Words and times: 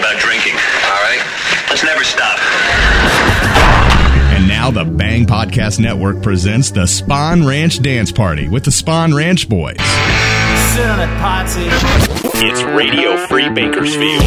about 0.00 0.18
drinking. 0.18 0.54
All 0.54 1.02
right. 1.04 1.22
Let's 1.68 1.84
never 1.84 2.02
stop. 2.02 2.38
And 4.34 4.48
now 4.48 4.70
the 4.70 4.84
Bang 4.84 5.26
Podcast 5.26 5.78
Network 5.78 6.22
presents 6.22 6.70
the 6.70 6.86
Spawn 6.86 7.46
Ranch 7.46 7.80
Dance 7.82 8.10
Party 8.10 8.48
with 8.48 8.64
the 8.64 8.72
Spawn 8.72 9.14
Ranch 9.14 9.48
Boys. 9.48 9.76
Sit 10.74 10.86
on 10.86 11.08
Potsy. 11.20 11.68
It's 12.42 12.62
Radio 12.62 13.16
Free 13.26 13.50
Bakersfield. 13.50 14.22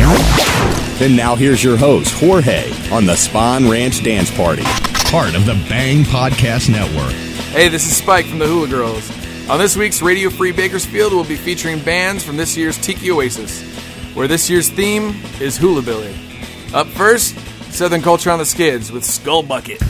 And 1.02 1.18
now 1.18 1.36
here's 1.36 1.64
your 1.64 1.76
host, 1.76 2.14
Jorge, 2.20 2.71
on 2.92 3.05
the 3.05 3.16
Spawn 3.16 3.68
Ranch 3.68 4.04
Dance 4.04 4.30
Party, 4.30 4.64
part 5.10 5.34
of 5.36 5.46
the 5.46 5.54
Bang 5.68 6.04
Podcast 6.04 6.70
Network. 6.70 7.14
Hey, 7.54 7.68
this 7.68 7.86
is 7.86 7.98
Spike 7.98 8.26
from 8.26 8.40
the 8.40 8.48
Hula 8.48 8.68
Girls. 8.68 9.10
On 9.50 9.58
this 9.60 9.76
week's 9.76 10.02
Radio 10.02 10.30
Free 10.30 10.52
Bakersfield, 10.52 11.14
we'll 11.14 11.24
be 11.24 11.36
featuring 11.36 11.80
bands 11.80 12.24
from 12.24 12.38
this 12.38 12.55
year's 12.55 12.78
Tiki 12.78 13.12
Oasis, 13.12 13.62
where 14.14 14.27
this 14.27 14.50
year's 14.50 14.70
theme 14.70 15.16
is 15.39 15.57
Hula 15.57 15.82
Billy. 15.82 16.16
Up 16.73 16.88
first, 16.88 17.38
Southern 17.72 18.02
Culture 18.02 18.31
on 18.31 18.39
the 18.39 18.45
Skids 18.45 18.91
with 18.91 19.03
Skull 19.03 19.44
Bucket. 19.44 19.81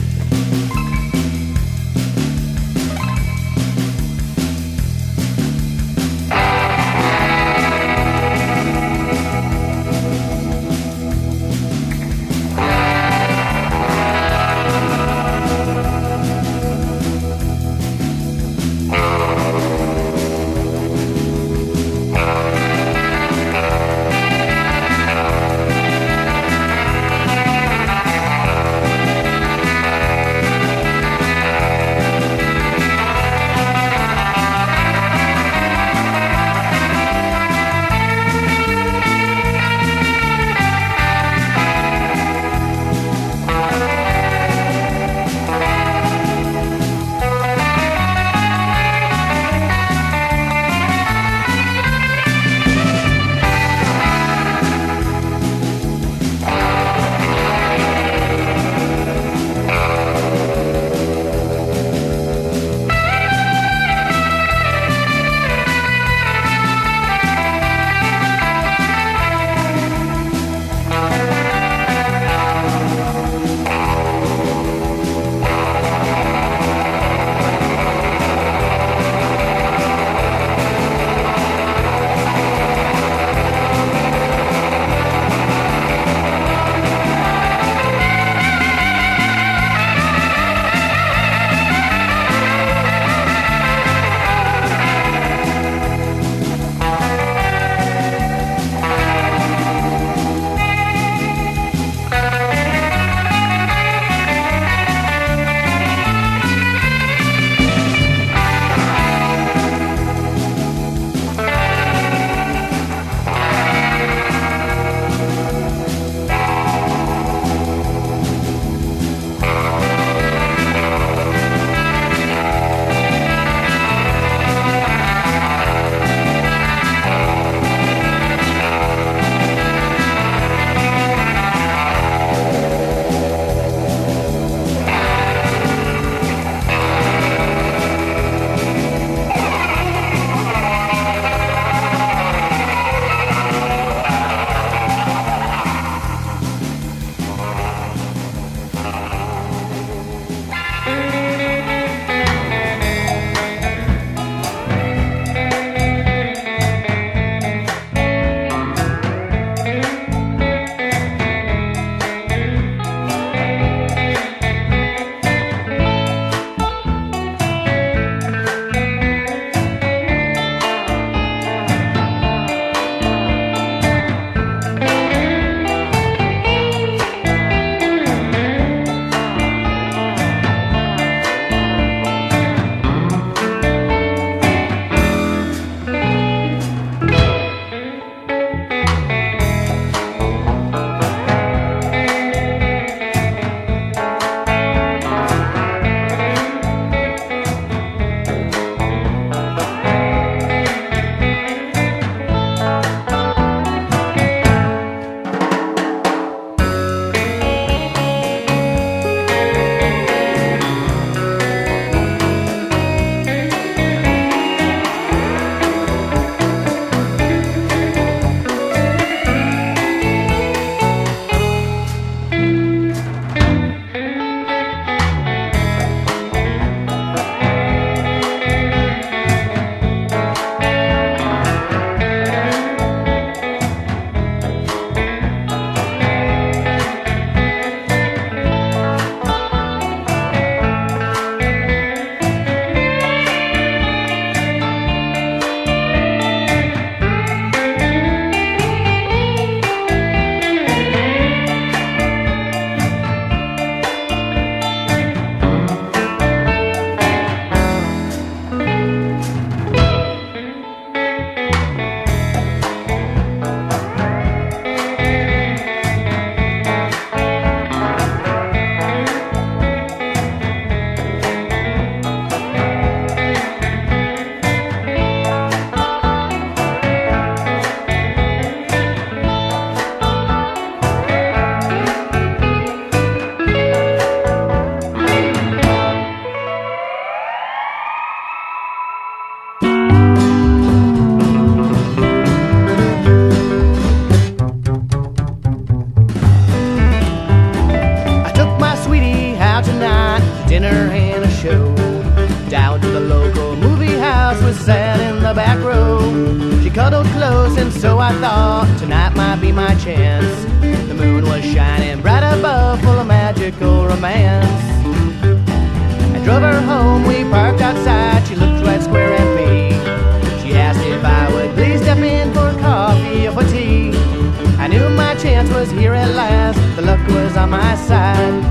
Was 325.64 325.72
here 325.78 325.94
at 325.94 326.10
last. 326.14 326.58
The 326.76 326.82
luck 326.82 327.00
was 327.08 327.36
on 327.36 327.50
my 327.50 327.74
side. 327.76 328.42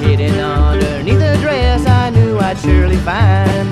Hidden 0.00 0.38
underneath 0.38 1.18
the 1.18 1.36
dress, 1.42 1.86
I 1.86 2.10
knew 2.10 2.38
I'd 2.38 2.58
surely 2.58 2.96
find. 2.96 3.68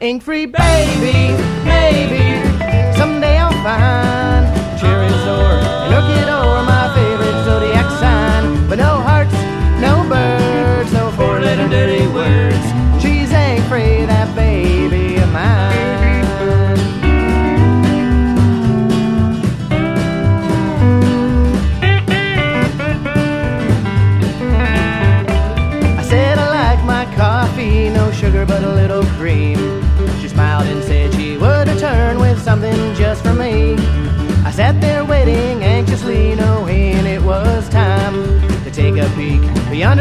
Ink 0.00 0.22
free 0.22 0.46
baby, 0.46 1.18
maybe 1.64 2.24
someday 2.98 3.38
I'll 3.38 3.52
find 3.62 4.23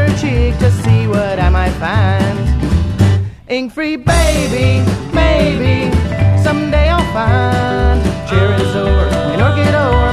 her 0.04 0.18
cheek 0.18 0.58
to 0.60 0.70
see 0.84 1.08
what 1.08 1.40
I 1.40 1.50
might 1.50 1.76
find. 1.86 2.40
Ink 3.50 3.72
free 3.72 3.96
baby, 3.96 4.84
maybe 5.14 5.92
someday 6.44 6.90
I'll 6.90 7.14
find 7.14 8.02
Cherizor 8.28 9.12
and 9.32 9.42
Orchid 9.42 9.76
or 9.76 10.13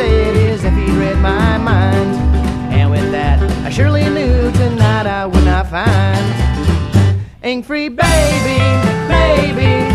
I 0.00 0.04
am, 0.04 0.34
he 0.34 0.40
said, 0.40 0.52
as 0.52 0.64
if 0.64 0.74
he'd 0.74 0.90
read 0.90 1.18
my 1.18 1.58
mind. 1.58 2.14
And 2.72 2.90
with 2.90 3.10
that, 3.12 3.40
I 3.64 3.70
surely 3.70 4.04
knew 4.04 4.50
tonight 4.52 5.06
I 5.06 5.26
would 5.26 5.44
not 5.44 5.68
find. 5.68 6.24
Ink 7.42 7.64
free 7.64 7.88
baby, 7.88 8.58
baby, 9.08 9.90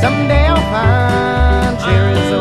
someday 0.00 0.46
I'll 0.46 0.56
find 0.70 1.78
Cherizor 1.78 2.37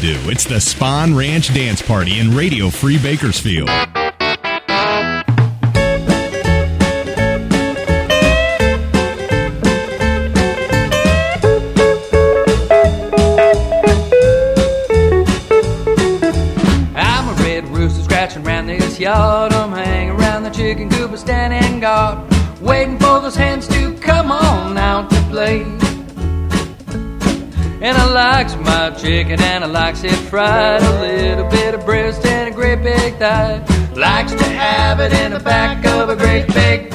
do. 0.00 0.18
It's 0.30 0.44
the 0.44 0.60
Spawn 0.60 1.14
Ranch 1.14 1.52
Dance 1.52 1.82
Party 1.82 2.20
in 2.20 2.34
Radio 2.34 2.70
Free 2.70 2.96
Bakersfield. 2.98 3.68
Chicken 29.30 29.44
and 29.44 29.64
I 29.64 29.66
likes 29.66 30.02
it 30.04 30.12
fried, 30.12 30.82
a 30.82 31.00
little 31.00 31.48
bit 31.48 31.74
of 31.74 31.84
breast 31.84 32.24
and 32.26 32.48
a 32.48 32.52
great 32.52 32.82
big 32.82 33.16
thigh. 33.16 33.64
Likes 33.94 34.32
to 34.32 34.44
have 34.44 35.00
it 35.00 35.12
in 35.12 35.32
the 35.32 35.40
back 35.40 35.84
of 35.86 36.08
a 36.08 36.16
great 36.16 36.46
big 36.48 36.92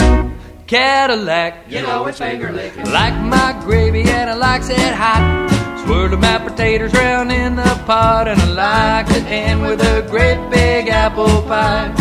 Cadillac. 0.68 1.70
You 1.70 1.84
know 1.84 2.08
it's 2.08 2.18
finger 2.18 2.52
licking. 2.52 2.92
Like 2.92 3.14
my 3.22 3.56
gravy 3.64 4.02
and 4.02 4.30
I 4.30 4.34
likes 4.34 4.70
it 4.70 4.94
hot. 4.94 5.84
Swirl 5.86 6.18
my 6.18 6.40
potatoes 6.40 6.94
round 6.94 7.32
in 7.32 7.56
the 7.56 7.84
pot 7.86 8.28
and 8.28 8.42
I 8.42 9.04
like 9.04 9.08
to 9.08 9.20
end 9.30 9.62
with 9.62 9.80
a 9.82 10.06
great 10.10 10.50
big 10.50 10.90
apple 10.90 11.44
pie. 11.44 11.94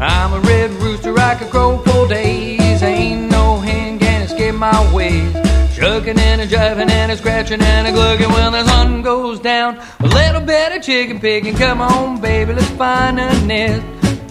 I'm 0.00 0.32
a 0.32 0.40
red 0.40 0.70
rooster, 0.82 1.16
I 1.18 1.34
could 1.34 1.50
crow 1.50 1.78
for 1.78 2.08
days. 2.08 2.82
Ain't 2.82 3.30
no 3.30 3.58
hen 3.58 3.98
can 3.98 4.22
escape 4.22 4.54
my 4.54 4.94
ways. 4.94 5.43
Shucking 5.84 6.18
and 6.18 6.40
a 6.40 6.46
jiving 6.46 6.88
and 6.88 7.12
a 7.12 7.16
scratching 7.18 7.60
and 7.60 7.86
a 7.86 7.92
glugging 7.92 8.30
when 8.30 8.52
the 8.52 8.64
sun 8.64 9.02
goes 9.02 9.38
down. 9.38 9.78
A 10.00 10.06
little 10.06 10.40
bit 10.40 10.74
of 10.74 10.82
chicken 10.82 11.20
picking, 11.20 11.54
come 11.54 11.82
on, 11.82 12.22
baby, 12.22 12.54
let's 12.54 12.70
find 12.70 13.20
a 13.20 13.38
nest. 13.44 13.84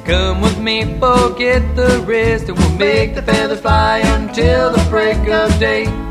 Come 0.03 0.41
with 0.41 0.57
me, 0.57 0.83
forget 0.97 1.75
the 1.75 2.03
rest, 2.07 2.49
and 2.49 2.57
we'll 2.57 2.77
make 2.79 3.13
the 3.13 3.21
feathers 3.21 3.61
fly 3.61 3.99
until 3.99 4.71
the 4.71 4.83
break 4.89 5.19
of 5.27 5.59
day. 5.59 6.02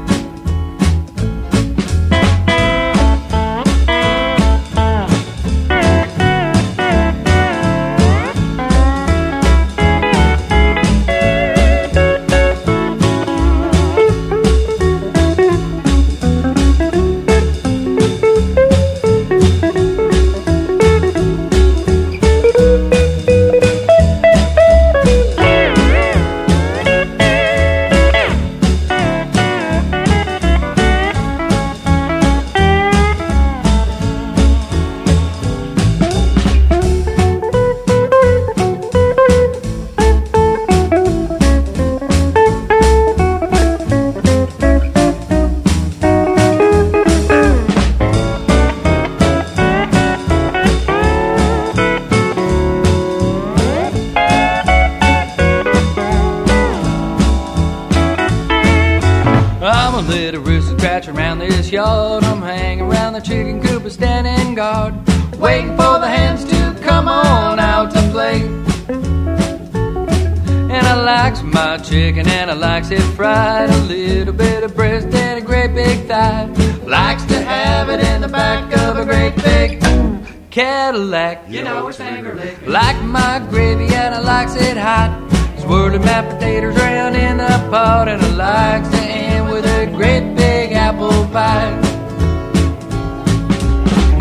Like 82.66 83.02
my 83.02 83.46
gravy 83.50 83.94
and 83.94 84.14
I 84.14 84.20
likes 84.20 84.54
it 84.56 84.76
hot. 84.76 85.10
Swirling 85.58 86.00
my 86.00 86.22
potatoes 86.22 86.76
around 86.78 87.14
in 87.14 87.36
the 87.36 87.68
pot 87.70 88.08
and 88.08 88.22
I 88.22 88.28
likes 88.30 88.88
to 88.88 89.02
end 89.02 89.50
with 89.50 89.66
a 89.66 89.86
great 89.94 90.34
big 90.34 90.72
apple 90.72 91.10
pie. 91.30 91.78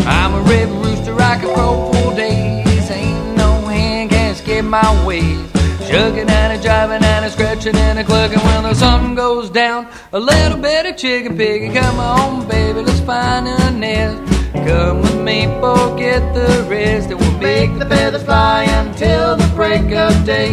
I'm 0.06 0.34
a 0.34 0.41
red 0.41 0.68
rooster, 0.84 1.15
I 1.22 1.39
can 1.39 1.58
roll 1.58 1.94
full 1.94 2.15
days. 2.15 2.91
Ain't 2.91 3.38
no 3.38 3.65
hand 3.68 4.10
can 4.10 4.36
skip 4.36 4.65
my 4.65 5.06
ways. 5.06 5.50
Shucking 5.88 6.30
and 6.30 6.53
a 6.53 6.58
jiving 6.58 7.01
and 7.01 7.25
a 7.25 7.30
scratching 7.30 7.75
and 7.75 8.00
a 8.00 8.03
clucking 8.03 8.39
when 8.39 8.63
the 8.63 8.74
sun 8.74 9.15
goes 9.15 9.50
down. 9.50 9.88
A 10.12 10.20
little 10.20 10.58
bit 10.58 10.86
of 10.86 10.98
chicken 10.98 11.38
piggy, 11.38 11.74
come 11.74 11.98
on, 12.00 12.48
baby, 12.48 12.82
let's 12.82 13.00
find 13.00 13.48
a 13.48 13.72
nest. 13.72 14.31
Come 14.65 15.01
with 15.01 15.20
me, 15.22 15.46
forget 15.60 16.34
the 16.36 16.65
rest, 16.70 17.10
and 17.10 17.20
we'll 17.20 17.38
make 17.39 17.77
the 17.80 17.86
feathers 17.86 18.24
fly 18.24 18.63
until 18.63 19.36
the 19.36 19.51
break 19.56 19.91
of 19.91 20.25
day. 20.25 20.51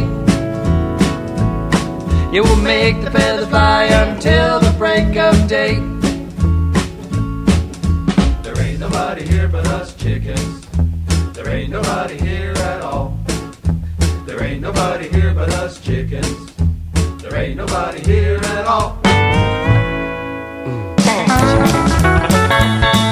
Yeah, 2.32 2.40
we'll 2.42 2.56
make 2.56 3.02
the 3.02 3.10
feathers 3.10 3.48
fly 3.48 3.84
until 3.84 4.60
the 4.60 4.70
break 4.78 5.16
of 5.16 5.48
day. 5.48 5.74
There 8.42 8.58
ain't 8.60 8.80
nobody 8.80 9.26
here 9.26 9.48
but 9.48 9.66
us 9.68 9.94
chickens. 9.94 10.66
There 11.32 11.48
ain't 11.48 11.70
nobody 11.70 12.18
here 12.18 12.52
at 12.52 12.82
all. 12.82 13.18
There 14.26 14.42
ain't 14.42 14.62
nobody 14.62 15.08
here 15.08 15.34
but 15.34 15.50
us 15.54 15.80
chickens. 15.80 16.52
There 17.22 17.34
ain't 17.34 17.56
nobody 17.56 18.00
here 18.00 18.38
at 18.42 18.66
all. 18.66 18.98
It's 22.90 23.07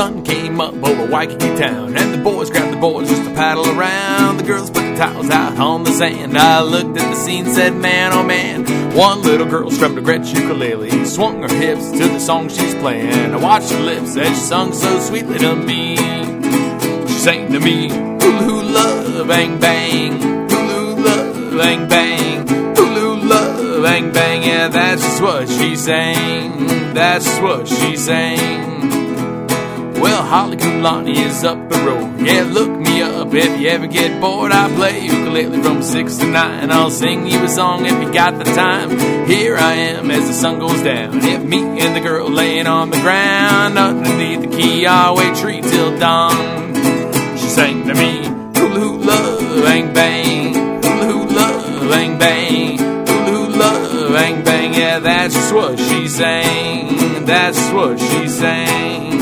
sun 0.00 0.24
came 0.24 0.62
up 0.62 0.72
over 0.82 1.04
Waikiki 1.12 1.54
town, 1.56 1.94
and 1.94 2.14
the 2.14 2.24
boys 2.24 2.48
grabbed 2.48 2.72
the 2.72 2.80
boards 2.80 3.10
just 3.10 3.22
to 3.22 3.34
paddle 3.34 3.68
around. 3.68 4.38
The 4.38 4.44
girls 4.44 4.70
put 4.70 4.80
the 4.80 4.96
towels 4.96 5.28
out 5.28 5.58
on 5.58 5.84
the 5.84 5.90
sand. 5.90 6.38
I 6.38 6.62
looked 6.62 6.96
at 6.96 7.10
the 7.10 7.14
scene, 7.14 7.44
said, 7.44 7.74
Man, 7.74 8.10
oh 8.14 8.22
man. 8.22 8.64
One 8.96 9.20
little 9.20 9.46
girl 9.46 9.70
strummed 9.70 9.98
a 9.98 10.00
Gretsch 10.00 10.34
ukulele, 10.34 11.04
swung 11.04 11.42
her 11.42 11.54
hips 11.54 11.90
to 11.90 11.98
the 11.98 12.18
song 12.18 12.48
she's 12.48 12.74
playing. 12.76 13.34
I 13.34 13.36
watched 13.36 13.72
her 13.72 13.80
lips 13.80 14.16
as 14.16 14.28
she 14.28 14.34
sung 14.36 14.72
so 14.72 15.00
sweetly 15.00 15.36
to 15.40 15.54
me. 15.54 15.96
She 15.96 17.18
sang 17.26 17.52
to 17.52 17.60
me, 17.60 17.90
Hula 17.90 18.42
hula, 18.48 19.24
bang 19.26 19.60
bang, 19.60 20.12
hula 20.48 20.94
hula, 20.94 21.58
bang 21.58 21.88
bang, 21.90 22.48
hula 22.74 23.00
hula, 23.00 23.82
bang 23.82 24.12
bang. 24.12 24.42
Yeah, 24.44 24.68
that's 24.68 25.02
just 25.02 25.20
what 25.20 25.46
she 25.46 25.76
sang. 25.76 26.94
That's 26.94 27.28
what 27.40 27.68
she 27.68 27.96
sang. 27.98 28.79
Well, 30.00 30.22
Halekulani 30.22 31.16
is 31.26 31.44
up 31.44 31.68
the 31.68 31.78
road. 31.78 32.20
Yeah, 32.26 32.44
look 32.44 32.70
me 32.70 33.02
up 33.02 33.34
if 33.34 33.60
you 33.60 33.68
ever 33.68 33.86
get 33.86 34.18
bored. 34.20 34.50
I 34.50 34.74
play 34.74 35.00
ukulele 35.00 35.62
from 35.62 35.82
six 35.82 36.16
to 36.18 36.26
nine. 36.26 36.70
I'll 36.70 36.90
sing 36.90 37.26
you 37.26 37.44
a 37.44 37.48
song 37.48 37.84
if 37.84 37.92
you 38.02 38.10
got 38.12 38.38
the 38.38 38.44
time. 38.44 38.98
Here 39.26 39.56
I 39.58 39.74
am 39.74 40.10
as 40.10 40.26
the 40.26 40.32
sun 40.32 40.58
goes 40.58 40.82
down. 40.82 41.18
If 41.22 41.42
me 41.44 41.80
and 41.80 41.94
the 41.94 42.00
girl 42.00 42.30
laying 42.30 42.66
on 42.66 42.88
the 42.90 43.00
ground 43.00 43.78
underneath 43.78 44.40
the 44.40 44.56
Kiawe 44.56 45.40
tree 45.40 45.60
till 45.60 45.98
dawn. 45.98 46.74
She 47.36 47.48
sang 47.48 47.86
to 47.86 47.94
me, 47.94 48.24
hula 48.58 48.80
hula, 48.80 49.62
bang 49.62 49.92
bang, 49.92 50.54
hula 50.82 51.46
hula, 51.52 51.88
bang 51.90 52.18
bang, 52.18 52.78
hula 52.78 53.70
hula, 53.88 54.12
bang 54.12 54.44
bang. 54.44 54.72
Yeah, 54.74 54.98
that's 55.00 55.34
just 55.34 55.52
what 55.52 55.78
she 55.78 56.08
sang. 56.08 57.26
That's 57.26 57.60
what 57.70 58.00
she 58.00 58.28
sang. 58.28 59.19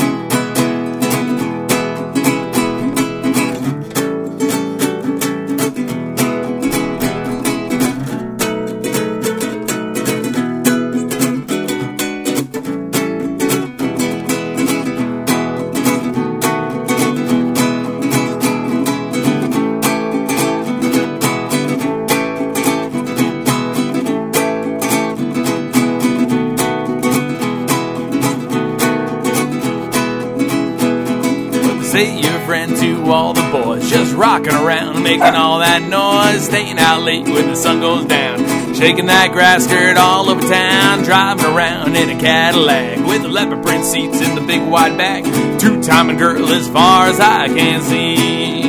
Say 31.99 32.21
you're 32.21 32.39
friend 32.45 32.75
to 32.77 33.11
all 33.11 33.33
the 33.33 33.49
boys. 33.51 33.89
Just 33.89 34.15
rocking 34.15 34.53
around, 34.53 35.03
making 35.03 35.35
all 35.35 35.59
that 35.59 35.81
noise, 35.81 36.45
staying 36.45 36.79
out 36.79 37.01
late 37.03 37.25
when 37.25 37.47
the 37.47 37.55
sun 37.55 37.79
goes 37.81 38.05
down. 38.05 38.37
Shaking 38.73 39.07
that 39.07 39.31
grass 39.33 39.65
skirt 39.65 39.97
all 39.97 40.29
over 40.29 40.41
town, 40.41 41.03
driving 41.03 41.45
around 41.45 41.95
in 41.95 42.09
a 42.09 42.19
Cadillac 42.19 43.05
with 43.05 43.23
the 43.23 43.27
leopard 43.27 43.63
print 43.63 43.83
seats 43.83 44.21
in 44.21 44.35
the 44.35 44.41
big 44.41 44.61
wide 44.61 44.97
back. 44.97 45.23
Two 45.59 45.81
timing 45.81 46.17
girl 46.17 46.47
as 46.53 46.69
far 46.69 47.07
as 47.07 47.19
I 47.19 47.47
can 47.47 47.81
see. 47.81 48.63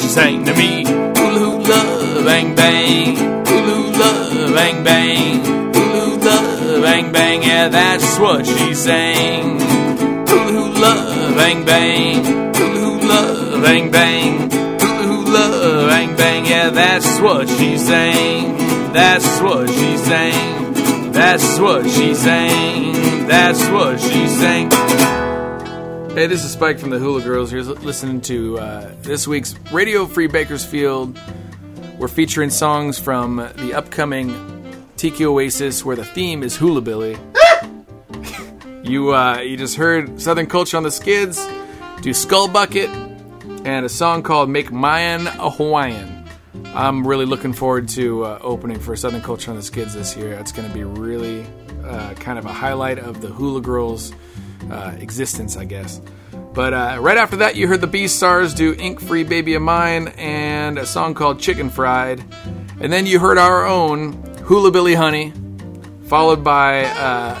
She 0.00 0.08
sang 0.08 0.44
to 0.44 0.54
me, 0.54 0.84
hula 0.84 1.40
hula, 1.40 2.24
bang 2.24 2.54
bang, 2.54 3.16
hula 3.46 3.74
hula, 3.92 4.54
bang 4.54 4.84
bang, 4.84 5.44
hula 5.74 6.36
hula, 6.36 6.80
bang 6.80 7.12
bang. 7.12 7.42
Yeah, 7.42 7.68
that's 7.68 8.18
what 8.18 8.46
she 8.46 8.72
sang. 8.74 9.71
Bang 11.42 11.64
bang, 11.64 12.24
hula 12.54 13.00
hula, 13.00 13.60
bang 13.60 13.90
bang, 13.90 14.48
hula 14.48 15.06
hula, 15.08 15.86
bang 15.88 16.16
bang. 16.16 16.46
Yeah, 16.46 16.70
that's 16.70 17.20
what 17.20 17.48
she's 17.48 17.84
saying. 17.84 18.56
That's 18.92 19.26
what 19.40 19.68
she's 19.68 20.04
saying. 20.04 21.12
That's 21.12 21.58
what 21.58 21.90
she's 21.90 22.20
saying. 22.20 23.26
That's 23.26 23.68
what 23.70 23.98
she's 23.98 24.38
saying. 24.38 24.70
Hey, 26.12 26.28
this 26.28 26.44
is 26.44 26.52
Spike 26.52 26.78
from 26.78 26.90
the 26.90 27.00
Hula 27.00 27.22
Girls. 27.22 27.52
You're 27.52 27.64
listening 27.64 28.20
to 28.20 28.60
uh, 28.60 28.94
this 29.00 29.26
week's 29.26 29.56
Radio 29.72 30.06
Free 30.06 30.28
Bakersfield. 30.28 31.18
We're 31.98 32.06
featuring 32.06 32.50
songs 32.50 33.00
from 33.00 33.36
the 33.56 33.74
upcoming 33.74 34.86
Tiki 34.96 35.26
Oasis, 35.26 35.84
where 35.84 35.96
the 35.96 36.04
theme 36.04 36.44
is 36.44 36.56
Hula 36.56 36.82
Billy. 36.82 37.18
You 38.82 39.14
uh, 39.14 39.38
you 39.38 39.56
just 39.56 39.76
heard 39.76 40.20
Southern 40.20 40.46
Culture 40.46 40.76
on 40.76 40.82
the 40.82 40.90
Skids, 40.90 41.46
do 42.00 42.12
Skull 42.12 42.48
Bucket, 42.48 42.90
and 43.64 43.86
a 43.86 43.88
song 43.88 44.22
called 44.22 44.50
Make 44.50 44.72
Mayan 44.72 45.26
a 45.26 45.50
Hawaiian. 45.50 46.24
I'm 46.74 47.06
really 47.06 47.26
looking 47.26 47.52
forward 47.52 47.88
to 47.90 48.24
uh, 48.24 48.38
opening 48.42 48.78
for 48.78 48.96
Southern 48.96 49.22
Culture 49.22 49.50
on 49.50 49.56
the 49.56 49.62
Skids 49.62 49.94
this 49.94 50.16
year. 50.16 50.32
It's 50.32 50.52
going 50.52 50.66
to 50.68 50.74
be 50.74 50.84
really 50.84 51.46
uh, 51.84 52.14
kind 52.14 52.38
of 52.38 52.46
a 52.46 52.52
highlight 52.52 52.98
of 52.98 53.20
the 53.20 53.28
Hula 53.28 53.60
Girls' 53.60 54.12
uh, 54.70 54.94
existence, 54.98 55.56
I 55.56 55.64
guess. 55.64 56.00
But 56.54 56.74
uh, 56.74 56.98
right 57.00 57.16
after 57.16 57.36
that, 57.36 57.56
you 57.56 57.68
heard 57.68 57.80
the 57.80 57.86
B 57.86 58.08
Stars 58.08 58.52
do 58.52 58.74
Ink 58.74 59.00
Free 59.00 59.24
Baby 59.24 59.54
of 59.54 59.62
Mine 59.62 60.08
and 60.18 60.78
a 60.78 60.86
song 60.86 61.14
called 61.14 61.40
Chicken 61.40 61.70
Fried. 61.70 62.22
And 62.80 62.92
then 62.92 63.06
you 63.06 63.18
heard 63.18 63.38
our 63.38 63.64
own 63.66 64.12
Hula 64.44 64.70
Billy 64.70 64.94
Honey, 64.94 65.32
followed 66.08 66.42
by 66.42 66.84
uh, 66.84 67.40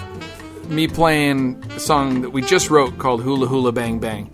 me 0.72 0.88
playing 0.88 1.62
a 1.70 1.80
song 1.80 2.22
that 2.22 2.30
we 2.30 2.42
just 2.42 2.70
wrote 2.70 2.98
called 2.98 3.22
Hula 3.22 3.46
Hula 3.46 3.72
Bang 3.72 3.98
Bang. 3.98 4.30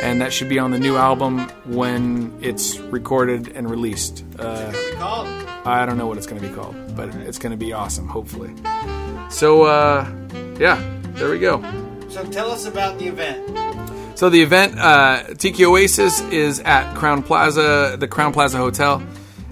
And 0.00 0.20
that 0.20 0.32
should 0.32 0.48
be 0.48 0.58
on 0.58 0.70
the 0.70 0.78
new 0.78 0.96
album 0.96 1.48
when 1.66 2.36
it's 2.40 2.78
recorded 2.78 3.48
and 3.48 3.68
released. 3.70 4.24
Uh, 4.38 4.72
I 5.64 5.84
don't 5.86 5.98
know 5.98 6.06
what 6.06 6.18
it's 6.18 6.26
going 6.26 6.40
to 6.40 6.48
be 6.48 6.54
called, 6.54 6.74
but 6.96 7.14
it's 7.14 7.38
going 7.38 7.50
to 7.50 7.56
be 7.56 7.72
awesome, 7.72 8.08
hopefully. 8.08 8.52
So, 9.30 9.64
uh, 9.64 10.08
yeah, 10.58 10.82
there 11.14 11.30
we 11.30 11.38
go. 11.38 11.60
So 12.08 12.24
tell 12.30 12.50
us 12.50 12.66
about 12.66 12.98
the 12.98 13.08
event. 13.08 14.18
So 14.18 14.30
the 14.30 14.42
event, 14.42 14.78
uh, 14.78 15.34
Tiki 15.38 15.64
Oasis, 15.64 16.20
is 16.20 16.60
at 16.60 16.94
Crowne 16.94 17.24
Plaza, 17.24 17.96
the 17.98 18.06
Crowne 18.06 18.32
Plaza 18.32 18.58
Hotel, 18.58 19.02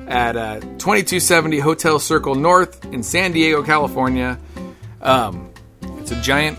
at 0.07 0.37
uh, 0.37 0.61
2270 0.61 1.59
Hotel 1.59 1.99
Circle 1.99 2.35
North 2.37 2.85
in 2.87 3.03
San 3.03 3.33
Diego, 3.33 3.63
California. 3.63 4.39
Um, 5.01 5.50
it's 6.11 6.19
a 6.19 6.23
giant 6.23 6.59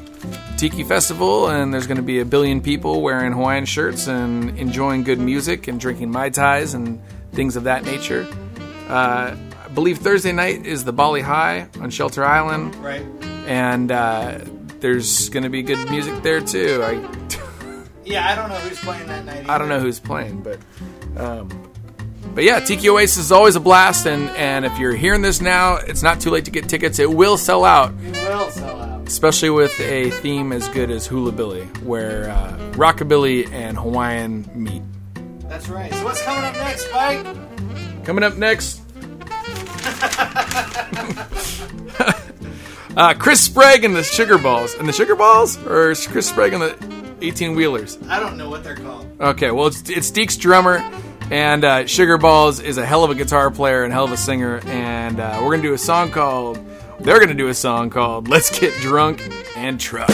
tiki 0.57 0.83
festival, 0.83 1.47
and 1.49 1.73
there's 1.73 1.87
going 1.87 1.97
to 1.97 2.03
be 2.03 2.19
a 2.19 2.25
billion 2.25 2.61
people 2.61 3.01
wearing 3.01 3.33
Hawaiian 3.33 3.65
shirts 3.65 4.07
and 4.07 4.57
enjoying 4.57 5.03
good 5.03 5.19
music 5.19 5.67
and 5.67 5.79
drinking 5.79 6.11
mai 6.11 6.29
tais 6.29 6.73
and 6.73 7.01
things 7.33 7.55
of 7.55 7.63
that 7.65 7.83
nature. 7.83 8.25
Uh, 8.87 9.35
I 9.65 9.67
believe 9.73 9.97
Thursday 9.99 10.31
night 10.31 10.65
is 10.65 10.83
the 10.83 10.93
Bali 10.93 11.21
Hai 11.21 11.67
on 11.79 11.89
Shelter 11.89 12.23
Island, 12.23 12.75
Right. 12.77 13.05
and 13.45 13.91
uh, 13.91 14.39
there's 14.79 15.29
going 15.29 15.43
to 15.43 15.49
be 15.49 15.63
good 15.63 15.89
music 15.89 16.21
there 16.23 16.39
too. 16.41 16.81
I 16.83 17.17
Yeah, 18.05 18.27
I 18.29 18.35
don't 18.35 18.49
know 18.49 18.55
who's 18.55 18.79
playing 18.79 19.07
that 19.07 19.25
night. 19.25 19.49
I 19.49 19.57
don't 19.57 19.69
know 19.69 19.79
who's 19.79 19.99
playing, 19.99 20.41
but 20.41 20.59
um, 21.17 21.49
but 22.33 22.43
yeah, 22.43 22.59
Tiki 22.59 22.89
Oasis 22.89 23.17
is 23.25 23.31
always 23.31 23.55
a 23.55 23.59
blast, 23.59 24.05
and 24.07 24.29
and 24.31 24.65
if 24.65 24.77
you're 24.79 24.95
hearing 24.95 25.21
this 25.21 25.39
now, 25.41 25.75
it's 25.75 26.01
not 26.03 26.19
too 26.21 26.29
late 26.31 26.45
to 26.45 26.51
get 26.51 26.67
tickets. 26.69 26.99
It 26.99 27.09
will 27.11 27.37
sell 27.37 27.63
out, 27.63 27.93
It 28.01 28.13
will 28.27 28.49
sell 28.51 28.80
out. 28.80 28.80
Especially 29.11 29.49
with 29.49 29.77
a 29.81 30.09
theme 30.09 30.53
as 30.53 30.69
good 30.69 30.89
as 30.89 31.05
Hula 31.05 31.33
Billy, 31.33 31.63
where 31.83 32.29
uh, 32.29 32.55
rockabilly 32.71 33.51
and 33.51 33.77
Hawaiian 33.77 34.49
meet. 34.55 34.81
That's 35.49 35.67
right. 35.67 35.93
So 35.93 36.05
what's 36.05 36.21
coming 36.21 36.45
up 36.45 36.53
next, 36.53 36.87
Spike? 36.87 38.05
Coming 38.05 38.23
up 38.23 38.37
next. 38.37 38.79
uh, 42.95 43.13
Chris 43.15 43.41
Sprague 43.41 43.83
and 43.83 43.93
the 43.93 44.03
Sugar 44.03 44.37
Balls. 44.37 44.75
And 44.75 44.87
the 44.87 44.93
Sugar 44.93 45.15
Balls? 45.15 45.57
Or 45.67 45.91
is 45.91 46.07
Chris 46.07 46.29
Sprague 46.29 46.53
and 46.53 46.61
the 46.61 47.13
18 47.19 47.53
Wheelers? 47.53 47.97
I 48.07 48.17
don't 48.17 48.37
know 48.37 48.49
what 48.49 48.63
they're 48.63 48.77
called. 48.77 49.07
Okay, 49.19 49.51
well, 49.51 49.67
it's, 49.67 49.89
it's 49.89 50.09
Deke's 50.09 50.37
drummer, 50.37 50.77
and 51.29 51.65
uh, 51.65 51.85
Sugar 51.85 52.17
Balls 52.17 52.61
is 52.61 52.77
a 52.77 52.85
hell 52.85 53.03
of 53.03 53.11
a 53.11 53.15
guitar 53.15 53.51
player 53.51 53.83
and 53.83 53.91
hell 53.91 54.05
of 54.05 54.13
a 54.13 54.17
singer, 54.17 54.61
and 54.67 55.19
uh, 55.19 55.41
we're 55.43 55.51
gonna 55.51 55.63
do 55.63 55.73
a 55.73 55.77
song 55.77 56.11
called. 56.11 56.65
They're 57.03 57.19
gonna 57.19 57.33
do 57.33 57.47
a 57.47 57.53
song 57.53 57.89
called 57.89 58.27
"Let's 58.27 58.57
Get 58.59 58.73
Drunk 58.79 59.27
and 59.55 59.79
Truck." 59.79 60.09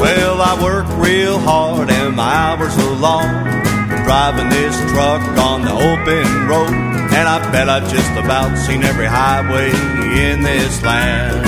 Well, 0.00 0.42
I 0.42 0.58
work 0.62 0.86
real 0.98 1.38
hard 1.38 1.90
and 1.90 2.14
my 2.14 2.32
hours 2.32 2.76
are 2.76 2.94
long. 2.96 3.44
Driving 4.04 4.50
this 4.50 4.76
truck 4.92 5.22
on 5.38 5.62
the 5.62 5.72
open 5.72 6.48
road. 6.48 6.74
And 7.14 7.28
I 7.28 7.38
bet 7.50 7.70
I've 7.70 7.90
just 7.90 8.10
about 8.12 8.58
seen 8.58 8.82
every 8.82 9.06
highway 9.06 9.70
in 9.70 10.42
this 10.42 10.82
land. 10.82 11.42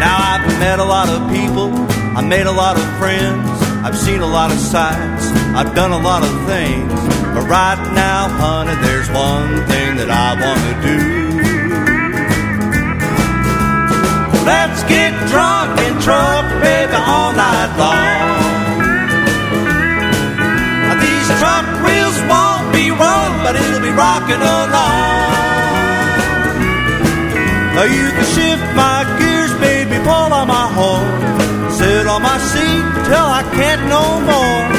Now 0.00 0.16
I've 0.18 0.58
met 0.58 0.80
a 0.80 0.84
lot 0.84 1.08
of 1.08 1.30
people, 1.30 1.72
I 2.16 2.22
made 2.22 2.46
a 2.46 2.52
lot 2.52 2.76
of 2.76 2.84
friends, 2.98 3.57
I've 3.84 3.96
seen 3.96 4.20
a 4.20 4.26
lot 4.26 4.50
of 4.50 4.58
sights, 4.58 5.26
I've 5.54 5.74
done 5.74 5.92
a 5.92 5.98
lot 5.98 6.22
of 6.22 6.30
things. 6.46 6.92
But 7.34 7.46
right 7.48 7.80
now, 7.94 8.28
honey, 8.28 8.74
there's 8.82 9.08
one 9.10 9.64
thing 9.70 9.96
that 9.96 10.10
I 10.10 10.34
want 10.34 10.60
to 10.66 10.74
do. 10.82 10.98
Let's 14.44 14.82
get 14.90 15.14
drunk 15.30 15.78
and 15.78 15.96
truck, 16.02 16.44
baby, 16.60 16.98
all 17.06 17.32
night 17.32 17.70
long. 17.78 18.58
These 20.98 21.28
truck 21.38 21.66
wheels 21.86 22.18
won't 22.26 22.72
be 22.74 22.90
wrong, 22.90 23.30
but 23.46 23.54
it'll 23.54 23.80
be 23.80 23.94
rocking 23.94 24.42
along. 24.42 25.38
You 27.78 28.10
can 28.10 28.26
shift 28.34 28.66
my 28.74 29.06
gears, 29.22 29.54
baby, 29.62 30.02
pull 30.02 30.32
on 30.34 30.48
my 30.48 30.66
horn. 30.74 31.70
Sit 31.70 32.08
on 32.08 32.22
my 32.22 32.38
seat 32.38 32.97
till 33.08 33.16
I 33.16 33.42
can't 33.56 33.88
no 33.88 34.02
more. 34.28 34.77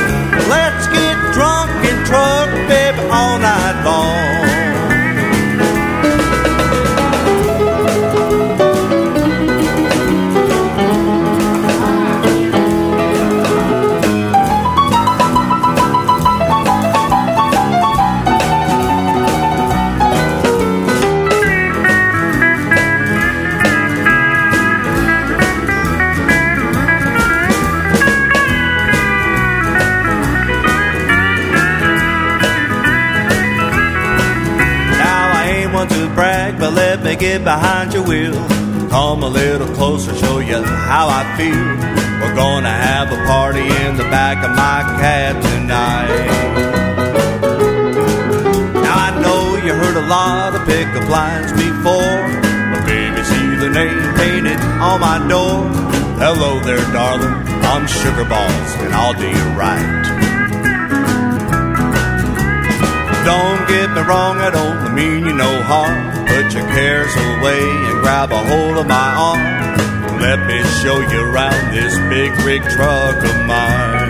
Me 37.09 37.15
get 37.15 37.43
behind 37.43 37.91
your 37.91 38.05
wheel. 38.05 38.35
Come 38.89 39.23
a 39.23 39.27
little 39.29 39.73
closer, 39.73 40.15
show 40.15 40.37
you 40.37 40.61
how 40.61 41.07
I 41.09 41.21
feel. 41.37 41.69
We're 42.21 42.35
gonna 42.35 42.69
have 42.69 43.11
a 43.11 43.17
party 43.25 43.61
in 43.61 43.97
the 43.97 44.07
back 44.13 44.37
of 44.45 44.51
my 44.51 44.79
cab 45.01 45.41
tonight. 45.41 46.09
Now 48.85 48.97
I 49.07 49.21
know 49.23 49.55
you 49.65 49.73
heard 49.73 49.97
a 49.97 50.07
lot 50.07 50.53
of 50.53 50.67
pickup 50.67 51.09
lines 51.09 51.51
before, 51.53 52.19
but 52.71 52.85
baby, 52.85 53.23
see 53.23 53.55
the 53.57 53.71
name 53.73 54.13
painted 54.13 54.59
on 54.77 55.01
my 55.01 55.17
door. 55.27 55.65
Hello 56.21 56.59
there, 56.59 56.85
darling. 56.93 57.33
I'm 57.71 57.87
Sugar 57.87 58.25
Balls, 58.25 58.71
and 58.83 58.93
I'll 58.93 59.13
do 59.13 59.27
you 59.27 59.47
right. 59.57 60.48
Don't 63.29 63.67
get 63.67 63.93
me 63.93 64.01
wrong, 64.09 64.41
I 64.41 64.49
don't 64.49 64.95
mean 64.95 65.23
you 65.27 65.33
no 65.33 65.61
harm. 65.61 66.25
Put 66.25 66.51
your 66.51 66.65
cares 66.73 67.13
away 67.13 67.61
and 67.61 68.01
grab 68.01 68.31
a 68.31 68.41
hold 68.49 68.77
of 68.81 68.87
my 68.87 69.09
arm. 69.29 70.19
Let 70.19 70.47
me 70.49 70.57
show 70.81 70.97
you 70.97 71.19
around 71.29 71.69
this 71.71 71.93
big 72.09 72.33
rig 72.41 72.63
truck 72.73 73.17
of 73.21 73.37
mine. 73.45 74.09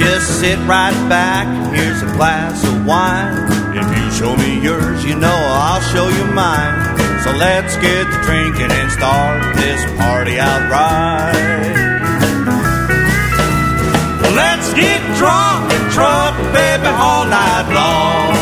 Just 0.00 0.40
sit 0.40 0.58
right 0.64 0.96
back, 1.10 1.46
here's 1.76 2.00
a 2.00 2.10
glass 2.16 2.64
of 2.64 2.86
wine. 2.86 3.36
If 3.76 3.86
you 3.92 4.10
show 4.12 4.34
me 4.34 4.58
yours, 4.58 5.04
you 5.04 5.14
know 5.14 5.38
I'll 5.60 5.84
show 5.92 6.08
you 6.08 6.24
mine. 6.32 6.96
So 7.20 7.32
let's 7.36 7.76
get 7.84 8.08
to 8.08 8.18
drinking 8.24 8.72
and 8.72 8.90
start 8.90 9.56
this 9.56 9.84
party 10.00 10.40
outright. 10.40 11.34
Let's 11.34 11.95
get 14.76 15.00
drunk 15.16 15.72
and 15.72 15.86
truck, 15.92 16.36
baby, 16.52 16.90
all 17.00 17.24
night 17.24 17.66
long. 17.72 18.36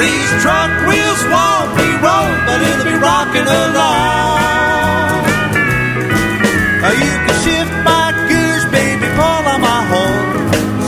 These 0.00 0.32
truck 0.42 0.72
wheels 0.88 1.22
won't 1.32 1.70
be 1.78 1.88
rolling, 2.02 2.40
but 2.48 2.58
it'll 2.68 2.88
be 2.88 2.96
rocking 2.98 3.46
along. 3.46 4.42
You 7.04 7.14
can 7.24 7.36
shift 7.44 7.74
my 7.84 8.12
gears, 8.28 8.64
baby, 8.72 9.06
pull 9.16 9.44
on 9.52 9.60
my 9.60 9.80
horn. 9.92 10.26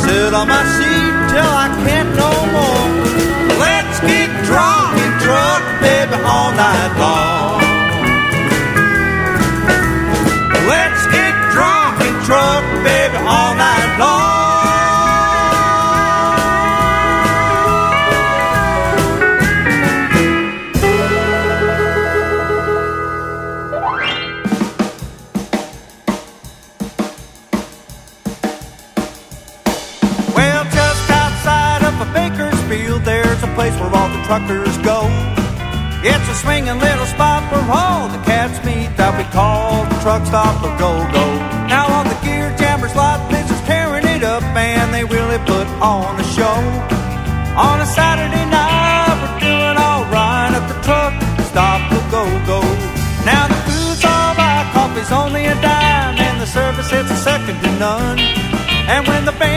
Sit 0.03 0.35
on 0.35 0.49
my 0.49 0.65
seat 0.77 1.15
till 1.33 1.53
I 1.65 1.69
can't 1.85 2.11
no 2.23 2.33
more. 2.57 2.89
Let's 3.65 4.01
get 4.01 4.29
drunk 4.49 4.97
and 5.05 5.15
truck, 5.25 5.63
baby, 5.81 6.17
all 6.25 6.51
night 6.53 6.93
long. 7.01 7.36
Truckers 34.27 34.77
go. 34.83 35.07
It's 36.03 36.29
a 36.29 36.35
swinging 36.43 36.79
little 36.83 37.07
spot 37.07 37.47
where 37.51 37.63
all 37.71 38.11
the 38.11 38.19
cats 38.27 38.59
meet 38.67 38.91
that 38.99 39.15
we 39.15 39.23
call 39.31 39.87
the 39.87 39.99
truck 40.03 40.27
stop 40.27 40.59
or 40.67 40.75
go 40.83 40.99
go. 41.15 41.27
Now 41.71 41.87
on 41.95 42.11
the 42.11 42.19
gear 42.27 42.51
jammers 42.59 42.95
lot, 42.99 43.23
this 43.31 43.47
is 43.47 43.61
tearing 43.71 44.05
it 44.05 44.23
up, 44.27 44.43
and 44.59 44.93
they 44.93 45.07
really 45.07 45.39
put 45.47 45.67
on 45.79 46.19
a 46.19 46.27
show. 46.35 46.59
On 47.55 47.79
a 47.79 47.87
Saturday 47.87 48.47
night, 48.51 49.15
we're 49.23 49.39
doing 49.47 49.79
alright 49.79 50.53
at 50.59 50.67
the 50.67 50.79
truck 50.83 51.15
stop 51.47 51.81
or 51.95 52.05
go 52.11 52.27
go. 52.51 52.61
Now 53.23 53.47
the 53.47 53.59
food's 53.63 54.03
alright, 54.03 54.67
coffee's 54.75 55.13
only 55.15 55.47
a 55.47 55.57
dime, 55.63 56.19
and 56.19 56.43
the 56.43 56.51
service 56.51 56.91
is 56.91 57.07
a 57.11 57.19
second 57.23 57.63
to 57.63 57.71
none. 57.79 58.19
And 58.91 59.07
when 59.07 59.25
the 59.25 59.35
band 59.39 59.56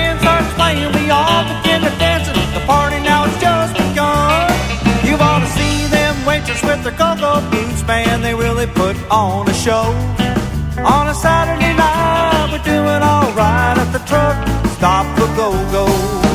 man. 7.89 8.21
They 8.21 8.35
really 8.35 8.67
put 8.67 8.95
on 9.09 9.49
a 9.49 9.53
show. 9.65 9.85
On 10.95 11.05
a 11.07 11.15
Saturday 11.25 11.73
night, 11.73 12.47
we're 12.51 12.67
doing 12.75 13.01
all 13.11 13.31
right 13.33 13.75
at 13.83 13.89
the 13.91 14.01
truck 14.09 14.37
stop 14.77 15.05
for 15.17 15.27
go-go. 15.35 16.28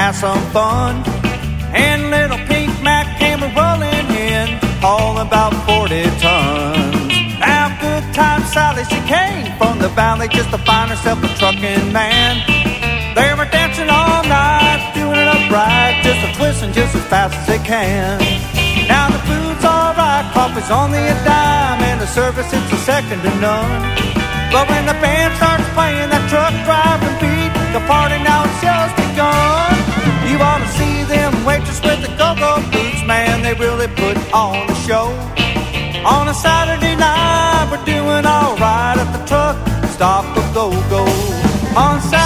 Have 0.00 0.16
some 0.16 0.40
fun. 0.50 1.04
And 1.76 2.08
little 2.08 2.40
Pink 2.48 2.72
Mac 2.80 3.06
came 3.20 3.40
rolling 3.52 4.08
in, 4.16 4.48
all 4.82 5.18
about 5.20 5.52
40 5.68 6.08
tons. 6.24 7.12
Now 7.36 7.68
good 7.84 8.04
time 8.16 8.42
Sally, 8.48 8.84
she 8.88 9.00
came 9.04 9.52
from 9.60 9.78
the 9.78 9.90
valley 9.92 10.28
just 10.28 10.50
to 10.56 10.58
find 10.64 10.88
herself 10.88 11.22
a 11.22 11.28
trucking 11.36 11.92
man. 11.92 12.32
They 13.12 13.28
were 13.36 13.48
dancing 13.52 13.90
all 13.92 14.24
night, 14.24 14.80
doing 14.96 15.20
it 15.20 15.28
upright, 15.36 16.00
just 16.02 16.20
a 16.24 16.30
twisting 16.32 16.72
just 16.72 16.96
as 16.96 17.04
fast 17.12 17.36
as 17.36 17.46
they 17.52 17.60
can. 17.60 18.16
Now 18.88 19.12
the 19.12 19.20
food's 19.28 19.64
alright, 19.64 20.24
coffee's 20.32 20.70
only 20.70 21.02
a 21.14 21.16
dime, 21.28 21.80
and 21.90 22.00
the 22.00 22.08
service 22.08 22.48
it's 22.48 22.72
a 22.72 22.80
second 22.88 23.20
to 23.20 23.32
none. 23.36 23.82
But 24.48 24.64
when 24.70 24.86
the 24.88 24.96
band 25.04 25.36
starts 25.36 25.68
playing 25.76 26.08
that 26.08 26.24
truck 26.32 26.56
driving 26.64 27.16
beat, 27.20 27.52
the 27.76 27.82
party 27.84 28.16
now 28.24 28.48
has 28.48 28.56
just 28.64 28.94
begun. 28.96 29.79
You 30.30 30.38
ought 30.38 30.62
to 30.62 30.68
see 30.78 31.02
them 31.14 31.44
waitresses 31.44 31.82
with 31.82 32.00
the 32.06 32.12
go-go 32.16 32.62
boots, 32.70 33.02
man, 33.04 33.42
they 33.42 33.54
really 33.54 33.88
put 33.88 34.16
on 34.32 34.70
a 34.70 34.74
show. 34.86 35.08
On 36.06 36.28
a 36.28 36.34
Saturday 36.34 36.94
night, 36.94 37.66
we're 37.70 37.84
doing 37.84 38.24
alright 38.24 38.96
at 39.02 39.10
the 39.16 39.22
truck 39.26 39.56
stop 40.00 40.24
for 40.34 40.46
go-go. 40.54 41.04
On 41.76 42.00
Saturday 42.00 42.19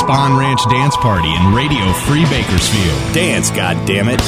Spawn 0.00 0.38
Ranch 0.38 0.64
Dance 0.70 0.96
Party 0.96 1.28
in 1.28 1.54
Radio 1.54 1.92
Free 1.92 2.24
Bakersfield. 2.24 2.98
Dance, 3.12 3.50
goddammit. 3.50 4.18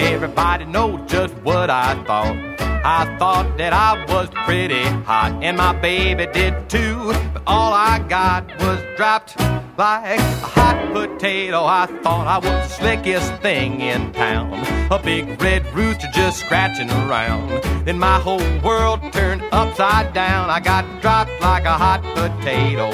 Everybody 0.00 0.64
knows 0.64 1.00
just 1.06 1.34
what 1.42 1.68
I 1.68 2.02
thought. 2.04 2.34
I 2.82 3.16
thought 3.18 3.58
that 3.58 3.74
I 3.74 4.04
was 4.06 4.30
pretty 4.46 4.84
hot, 5.04 5.38
and 5.42 5.58
my 5.58 5.74
baby 5.80 6.26
did 6.32 6.70
too. 6.70 7.12
But 7.34 7.42
all 7.46 7.74
I 7.74 7.98
got 8.08 8.46
was 8.58 8.82
dropped 8.96 9.38
like 9.76 10.18
a 10.18 10.34
hot 10.40 10.92
potato. 10.94 11.13
I 11.26 11.86
thought 12.02 12.26
I 12.26 12.36
was 12.36 12.68
the 12.68 12.74
slickest 12.74 13.32
thing 13.36 13.80
in 13.80 14.12
town. 14.12 14.52
A 14.90 14.98
big 14.98 15.40
red 15.40 15.64
rooster 15.74 16.06
just 16.12 16.40
scratching 16.40 16.90
around. 16.90 17.62
Then 17.86 17.98
my 17.98 18.18
whole 18.18 18.42
world 18.60 19.00
turned 19.10 19.42
upside 19.50 20.12
down. 20.12 20.50
I 20.50 20.60
got 20.60 20.84
dropped 21.00 21.40
like 21.40 21.64
a 21.64 21.72
hot 21.72 22.02
potato. 22.02 22.90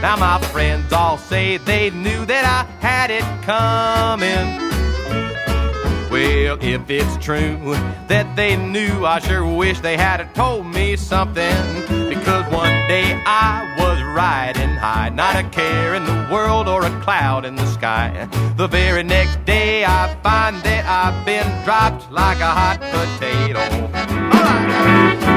Now 0.00 0.16
my 0.16 0.40
friends 0.52 0.92
all 0.92 1.18
say 1.18 1.56
they 1.56 1.90
knew 1.90 2.24
that 2.26 2.44
I 2.44 2.64
had 2.80 3.10
it 3.10 3.24
coming. 3.42 4.62
Well, 6.12 6.58
if 6.60 6.88
it's 6.88 7.24
true 7.24 7.58
that 8.06 8.36
they 8.36 8.56
knew, 8.56 9.04
I 9.04 9.18
sure 9.18 9.44
wish 9.44 9.80
they 9.80 9.96
had 9.96 10.32
told 10.34 10.66
me 10.66 10.94
something. 10.94 12.03
Because 12.24 12.50
one 12.50 12.88
day 12.88 13.12
I 13.26 13.76
was 13.76 14.02
riding 14.02 14.70
high, 14.70 15.10
not 15.10 15.36
a 15.36 15.46
care 15.50 15.94
in 15.94 16.06
the 16.06 16.26
world 16.32 16.68
or 16.68 16.82
a 16.86 17.00
cloud 17.02 17.44
in 17.44 17.54
the 17.54 17.66
sky. 17.66 18.26
The 18.56 18.66
very 18.66 19.02
next 19.02 19.44
day 19.44 19.84
I 19.84 20.16
find 20.22 20.56
that 20.62 20.86
I've 20.86 21.26
been 21.26 21.46
dropped 21.64 22.10
like 22.10 22.40
a 22.40 22.46
hot 22.46 22.80
potato. 22.80 23.60
that 24.32 25.33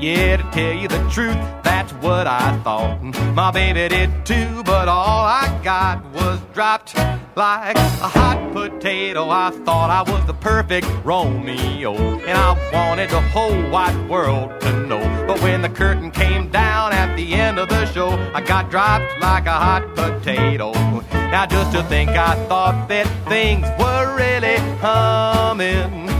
Yeah, 0.00 0.36
to 0.36 0.42
tell 0.52 0.72
you 0.74 0.86
the 0.86 1.10
truth, 1.10 1.36
that's 1.64 1.92
what 1.94 2.28
I 2.28 2.56
thought. 2.62 3.02
My 3.34 3.50
baby 3.50 3.88
did 3.88 4.24
too, 4.24 4.62
but 4.62 4.86
all 4.86 5.24
I 5.24 5.60
got 5.64 6.04
was 6.12 6.38
dropped 6.54 6.96
like 7.34 7.76
a 7.76 8.08
hot 8.08 8.52
potato. 8.52 9.28
I 9.28 9.50
thought 9.64 9.90
I 9.90 10.08
was 10.08 10.24
the 10.26 10.34
perfect 10.34 10.86
Romeo, 11.04 11.94
and 11.96 12.38
I 12.38 12.70
wanted 12.72 13.10
the 13.10 13.20
whole 13.20 13.70
wide 13.70 14.08
world 14.08 14.60
to 14.60 14.86
know. 14.86 15.00
But 15.26 15.42
when 15.42 15.62
the 15.62 15.68
curtain 15.68 16.12
came 16.12 16.48
down 16.48 16.92
at 16.92 17.16
the 17.16 17.34
end 17.34 17.58
of 17.58 17.68
the 17.68 17.84
show, 17.86 18.10
I 18.32 18.40
got 18.40 18.70
dropped 18.70 19.20
like 19.20 19.46
a 19.46 19.50
hot 19.50 19.96
potato. 19.96 20.72
Now, 21.10 21.44
just 21.46 21.72
to 21.72 21.82
think, 21.82 22.10
I 22.10 22.36
thought 22.46 22.88
that 22.88 23.06
things 23.28 23.66
were 23.80 24.16
really 24.16 24.58
humming. 24.78 26.17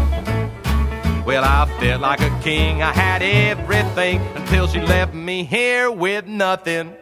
Well, 1.28 1.44
I 1.44 1.66
felt 1.78 2.00
like 2.00 2.22
a 2.22 2.40
king. 2.40 2.82
I 2.82 2.90
had 2.90 3.20
everything 3.20 4.18
until 4.34 4.66
she 4.66 4.80
left 4.80 5.12
me 5.12 5.44
here 5.44 5.90
with 5.90 6.26
nothing. 6.26 6.94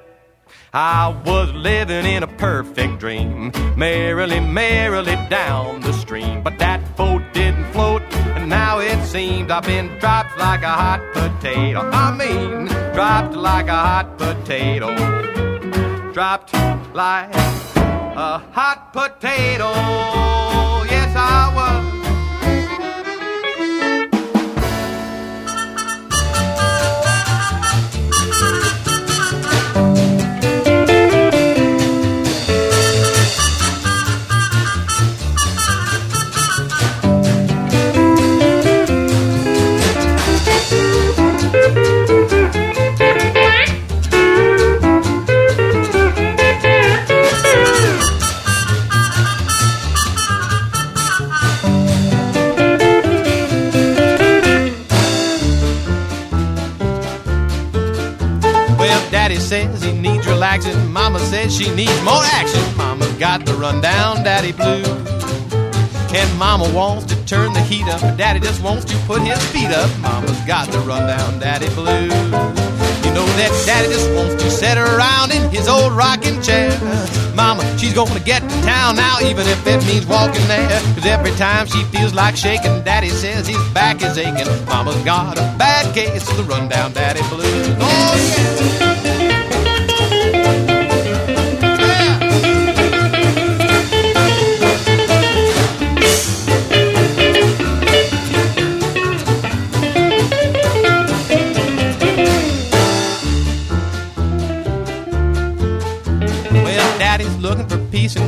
I 0.75 1.17
was 1.25 1.53
living 1.53 2.05
in 2.05 2.25
a 2.25 2.27
perfect 2.27 2.99
dream, 2.99 3.53
merrily, 3.77 4.41
merrily 4.41 5.15
down 5.31 5.81
the 5.81 5.93
stream. 5.93 6.43
But 6.43 6.59
that 6.59 6.97
boat 6.97 7.23
didn't 7.35 7.71
float, 7.71 8.03
and 8.35 8.51
now 8.51 8.81
it 8.81 9.01
seems 9.07 9.49
I've 9.49 9.63
been 9.63 9.97
dropped 10.01 10.37
like 10.41 10.63
a 10.63 10.75
hot 10.83 11.03
potato. 11.13 11.89
I 11.89 12.11
mean, 12.11 12.67
dropped 12.95 13.37
like 13.37 13.69
a 13.69 13.77
hot 13.77 14.19
potato. 14.19 14.93
Dropped 16.13 16.53
like 16.97 17.33
a 17.33 18.39
hot 18.51 18.93
potato. 18.93 19.71
Yes, 20.91 21.15
I 21.15 21.53
was. 21.55 21.96
Relaxing. 60.37 60.93
Mama 60.93 61.19
says 61.19 61.57
she 61.57 61.75
needs 61.75 61.99
more 62.03 62.23
action. 62.23 62.63
Mama's 62.77 63.13
got 63.15 63.47
the 63.47 63.55
rundown, 63.55 64.23
Daddy 64.23 64.53
blue. 64.53 64.85
And 66.15 66.29
Mama 66.39 66.69
wants 66.75 67.07
to 67.07 67.17
turn 67.25 67.55
the 67.55 67.61
heat 67.61 67.89
up, 67.89 68.01
Daddy 68.19 68.41
just 68.41 68.63
wants 68.63 68.85
to 68.85 68.97
put 69.09 69.23
his 69.23 69.43
feet 69.51 69.71
up. 69.71 69.91
Mama's 70.01 70.39
got 70.47 70.69
the 70.69 70.79
rundown, 70.81 71.39
Daddy 71.39 71.69
blue. 71.71 72.09
You 73.05 73.11
know 73.17 73.27
that 73.41 73.53
Daddy 73.65 73.89
just 73.89 74.13
wants 74.13 74.43
to 74.43 74.51
sit 74.51 74.77
around 74.77 75.33
in 75.33 75.49
his 75.51 75.69
old 75.69 75.93
rocking 75.93 76.41
chair. 76.43 76.71
Mama, 77.35 77.65
she's 77.79 77.95
gonna 77.95 78.21
get 78.21 78.43
to 78.43 78.57
town 78.63 78.97
now, 78.97 79.17
even 79.23 79.47
if 79.47 79.67
it 79.67 79.85
means 79.87 80.07
walking 80.07 80.47
there. 80.49 80.69
Cause 80.95 81.07
every 81.07 81.33
time 81.33 81.67
she 81.67 81.83
feels 81.85 82.13
like 82.13 82.37
shaking, 82.37 82.83
Daddy 82.83 83.09
says 83.09 83.47
his 83.47 83.63
back 83.73 84.03
is 84.03 84.19
aching. 84.19 84.49
Mama's 84.67 85.03
got 85.03 85.39
a 85.39 85.43
bad 85.57 85.95
case 85.95 86.29
of 86.31 86.37
the 86.37 86.45
rundown, 86.45 86.93
Daddy 86.93 87.23
blues. 87.29 87.69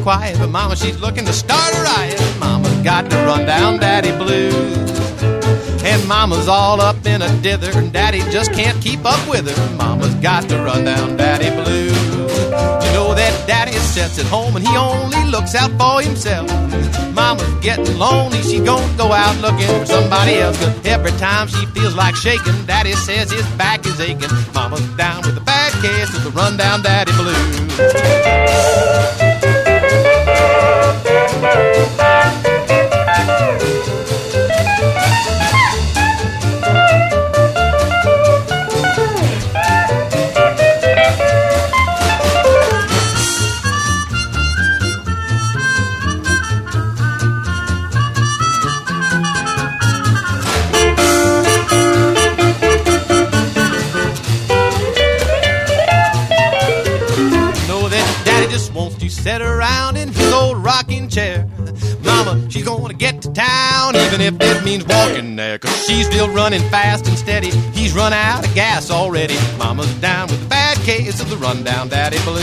Quiet, 0.09 0.39
but 0.39 0.49
Mama, 0.49 0.75
she's 0.75 0.99
looking 0.99 1.27
to 1.27 1.35
start 1.35 1.75
a 1.75 1.83
riot. 1.83 2.19
Mama's 2.41 2.75
got 2.83 3.11
to 3.11 3.17
run 3.29 3.45
down 3.45 3.79
Daddy 3.79 4.11
blues. 4.13 4.55
And 5.85 6.09
Mama's 6.09 6.49
all 6.49 6.81
up 6.81 7.05
in 7.05 7.21
a 7.21 7.29
dither, 7.43 7.71
and 7.79 7.93
Daddy 7.93 8.21
just 8.31 8.55
can't 8.55 8.81
keep 8.81 9.05
up 9.05 9.21
with 9.29 9.45
her. 9.51 9.77
Mama's 9.77 10.15
got 10.15 10.49
to 10.49 10.57
run 10.65 10.87
down 10.87 11.19
Daddy 11.19 11.51
blues. 11.51 11.93
You 12.85 12.91
know 12.97 13.13
that 13.21 13.35
Daddy 13.47 13.73
sits 13.73 14.19
at 14.19 14.25
home 14.25 14.57
and 14.57 14.67
he 14.67 14.75
only 14.79 15.23
looks 15.27 15.55
out 15.55 15.73
for 15.79 16.01
himself. 16.01 16.49
Mama's 17.13 17.53
getting 17.61 17.99
lonely, 17.99 18.41
she 18.41 18.61
gonna 18.61 18.97
go 18.97 19.13
out 19.13 19.37
looking 19.43 19.69
for 19.79 19.85
somebody 19.85 20.39
else. 20.39 20.57
'Cause 20.57 20.73
every 20.87 21.13
time 21.19 21.49
she 21.49 21.67
feels 21.75 21.95
like 21.95 22.17
shaking, 22.17 22.65
Daddy 22.65 22.95
says 22.95 23.31
his 23.31 23.45
back 23.63 23.85
is 23.85 24.01
aching. 24.01 24.33
Mama's 24.55 24.81
down 24.97 25.21
with 25.21 25.37
a 25.37 25.45
bad 25.55 25.71
case 25.83 26.11
of 26.17 26.25
the 26.25 26.31
rundown 26.31 26.81
Daddy 26.81 27.13
blues. 27.13 27.59
Know 31.41 32.08
town, 63.39 63.95
even 63.95 64.21
if 64.21 64.35
it 64.41 64.65
means 64.65 64.85
walking 64.85 65.37
there. 65.37 65.59
Cause 65.59 65.87
she's 65.87 66.07
still 66.07 66.29
running 66.29 66.63
fast 66.71 67.07
and 67.07 67.17
steady. 67.17 67.51
He's 67.73 67.95
run 67.95 68.13
out 68.13 68.45
of 68.45 68.53
gas 68.55 68.91
already. 68.91 69.37
Mama's 69.59 69.93
down 70.01 70.29
with 70.29 70.45
a 70.45 70.49
bad 70.49 70.77
case 70.79 71.21
of 71.21 71.31
the 71.31 71.37
rundown 71.37 71.89
daddy 71.89 72.19
blues. 72.25 72.43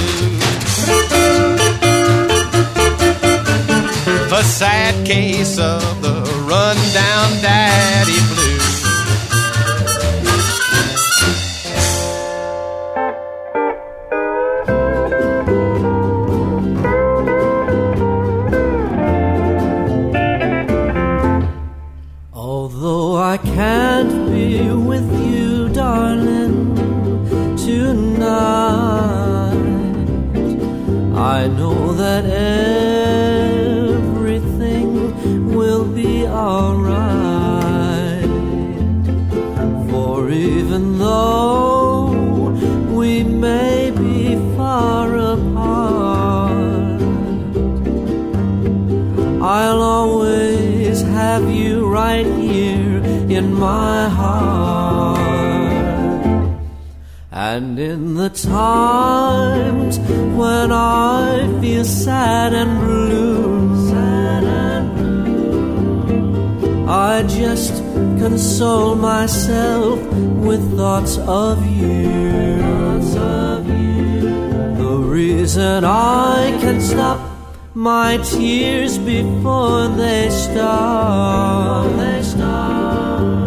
The 4.29 4.43
sad 4.43 5.05
case 5.05 5.59
of 5.59 6.01
the 6.01 6.15
rundown 6.47 7.29
daddy 7.41 8.19
blues. 8.27 8.34
My 53.55 54.09
heart. 54.09 55.19
And 57.31 57.79
in 57.79 58.15
the 58.15 58.29
times 58.29 59.99
when 60.39 60.71
I 60.71 61.47
feel 61.61 61.83
sad 61.83 62.53
and 62.53 62.79
blue, 62.79 63.89
sad 63.89 64.43
and 64.43 64.87
blue, 64.95 66.87
I 66.87 67.23
just 67.23 67.73
console 68.21 68.95
myself 68.95 69.99
with 70.47 70.61
thoughts 70.77 71.17
of 71.17 71.65
you. 71.65 72.55
The 74.77 74.97
reason 75.21 75.83
I 75.83 76.57
can 76.61 76.81
stop 76.81 77.19
my 77.73 78.17
tears 78.17 78.97
before 78.97 79.87
they 79.89 80.29
start. 80.29 81.89
They 81.97 82.23
start 82.23 83.44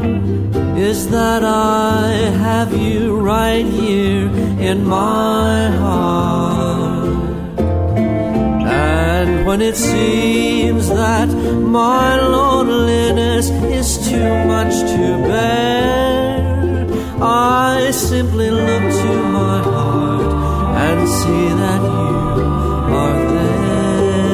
that 1.10 1.42
I 1.42 2.12
have 2.44 2.76
you 2.76 3.18
right 3.18 3.64
here 3.64 4.28
in 4.60 4.84
my 4.84 5.70
heart. 5.70 7.58
And 9.18 9.46
when 9.46 9.62
it 9.62 9.76
seems 9.76 10.88
that 10.88 11.28
my 11.28 12.20
loneliness 12.20 13.48
is 13.50 14.08
too 14.08 14.44
much 14.44 14.74
to 14.92 15.18
bear, 15.28 16.86
I 17.22 17.90
simply 17.90 18.50
look 18.50 18.82
to 19.02 19.22
my 19.38 19.58
heart 19.62 20.32
and 20.86 21.08
see 21.08 21.48
that 21.62 21.82
you 21.82 22.16
are 23.02 23.24
there. 23.34 24.32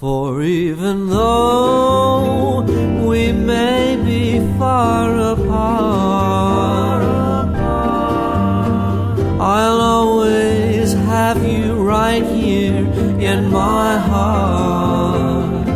For 0.00 0.42
even 0.42 1.10
though 1.10 1.69
in 13.22 13.50
my 13.50 13.98
heart. 13.98 15.68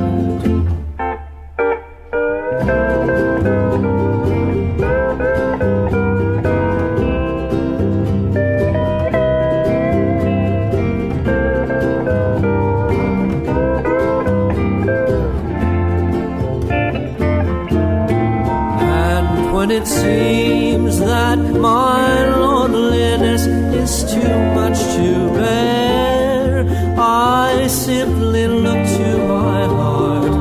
And 18.81 19.53
when 19.53 19.71
it 19.71 19.87
seems 19.87 20.99
that 21.01 21.39
my 21.39 22.37
loneliness 22.37 23.47
is 23.47 24.13
too 24.13 24.39
much 24.55 24.79
to 24.97 25.29
bear, 25.35 26.24
I 26.57 27.67
simply 27.67 28.47
look 28.47 28.87
to 28.99 29.19
my 29.27 29.65
heart 29.67 30.33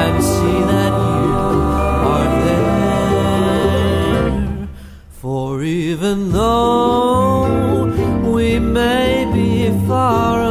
and 0.00 0.22
see 0.22 0.60
that 0.72 0.92
you 0.92 1.32
are 2.14 2.30
there. 2.46 4.30
For 5.10 5.62
even 5.62 6.30
though 6.32 7.86
we 8.34 8.58
may 8.58 9.24
be 9.32 9.70
far 9.88 10.45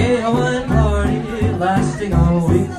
A 0.00 0.20
Hawaiian 0.22 0.68
party 0.68 1.18
lasting 1.58 2.12
all 2.14 2.48
week. 2.48 2.70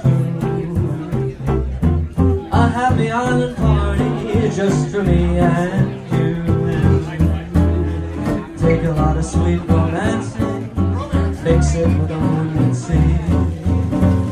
A 2.52 2.68
happy 2.70 3.12
island 3.12 3.58
party 3.58 4.50
just 4.56 4.90
for 4.90 5.04
me 5.04 5.38
and 5.38 5.90
you. 6.14 6.36
Take 8.58 8.84
a 8.86 8.92
lot 8.92 9.18
of 9.18 9.26
sweet 9.26 9.60
romancing, 9.68 10.72
mix 11.44 11.76
it 11.76 11.88
with 11.88 12.10
romancy. 12.10 13.04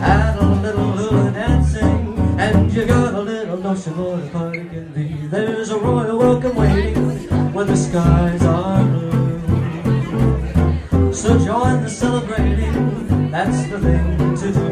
Add 0.02 0.38
a 0.38 0.45
little 0.62 0.91
hula 0.93 1.32
dancing, 1.32 2.17
and 2.39 2.71
you 2.73 2.86
got 2.86 3.13
a 3.15 3.21
little 3.21 3.58
notion 3.58 3.97
what 3.97 4.23
a 4.23 4.28
party 4.30 4.60
can 4.69 4.93
be. 4.93 5.28
There's 5.28 5.71
a 5.71 5.78
royal 5.78 6.17
welcome 6.17 6.56
waiting 6.56 7.54
when 7.54 7.67
the 7.67 7.76
skies 7.76 8.43
are. 8.43 8.66
So 11.27 11.37
join 11.39 11.83
the 11.83 11.89
celebrating, 11.89 13.29
that's 13.29 13.69
the 13.69 13.79
thing 13.81 14.35
to 14.37 14.51
do. 14.53 14.69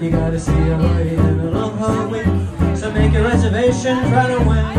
You 0.00 0.10
gotta 0.12 0.38
see 0.38 0.52
a 0.52 0.76
lady 0.76 1.16
in 1.16 1.40
a 1.40 1.50
long 1.50 1.76
hard 1.78 2.08
week, 2.12 2.76
so 2.76 2.92
make 2.92 3.12
your 3.12 3.24
reservation 3.24 3.98
right 4.12 4.30
away. 4.40 4.74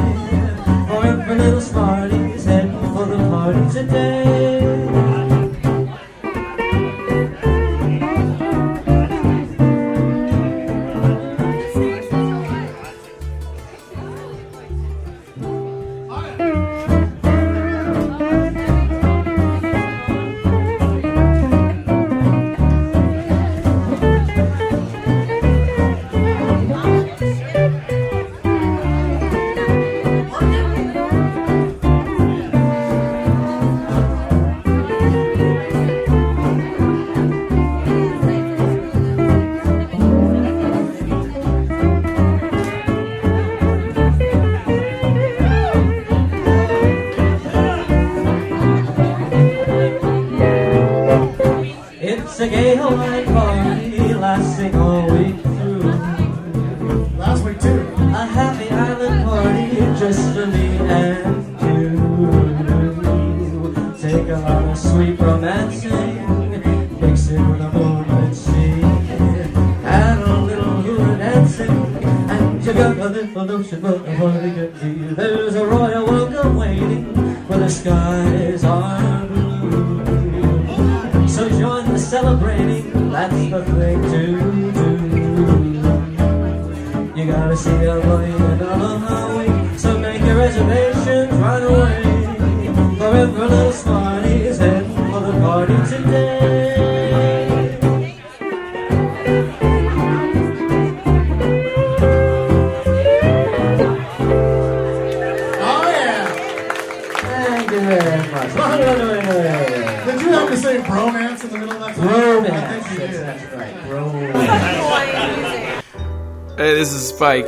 For 0.87 1.05
every 1.05 1.35
little 1.35 1.59
smarty's 1.59 2.45
heading 2.45 2.71
for 2.93 3.07
the 3.07 3.17
party 3.27 3.69
today. 3.73 4.78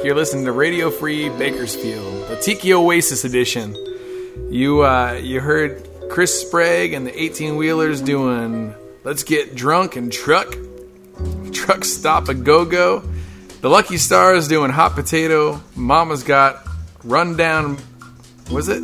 You're 0.04 0.16
listening 0.16 0.46
to 0.46 0.52
Radio 0.52 0.90
Free 0.90 1.30
Bakersfield, 1.30 2.28
the 2.28 2.36
Tiki 2.36 2.74
Oasis 2.74 3.24
edition. 3.24 3.76
You 4.50 4.84
uh, 4.84 5.20
you 5.22 5.40
heard 5.40 5.88
Chris 6.10 6.42
Sprague 6.42 6.94
and 6.94 7.06
the 7.06 7.22
18 7.22 7.56
Wheelers 7.56 8.02
doing 8.02 8.74
"Let's 9.04 9.24
Get 9.24 9.56
Drunk 9.56 9.96
and 9.98 10.12
Truck," 10.12 10.58
"Truck 11.54 11.86
Stop 11.86 12.30
a 12.30 12.34
Go 12.34 12.66
Go." 12.66 13.04
The 13.62 13.70
Lucky 13.70 13.98
Stars 13.98 14.48
doing 14.48 14.72
"Hot 14.72 14.96
Potato." 14.96 15.62
Mama's 15.76 16.24
got 16.24 16.68
"Rundown." 17.04 17.78
Was 18.52 18.70
it? 18.70 18.82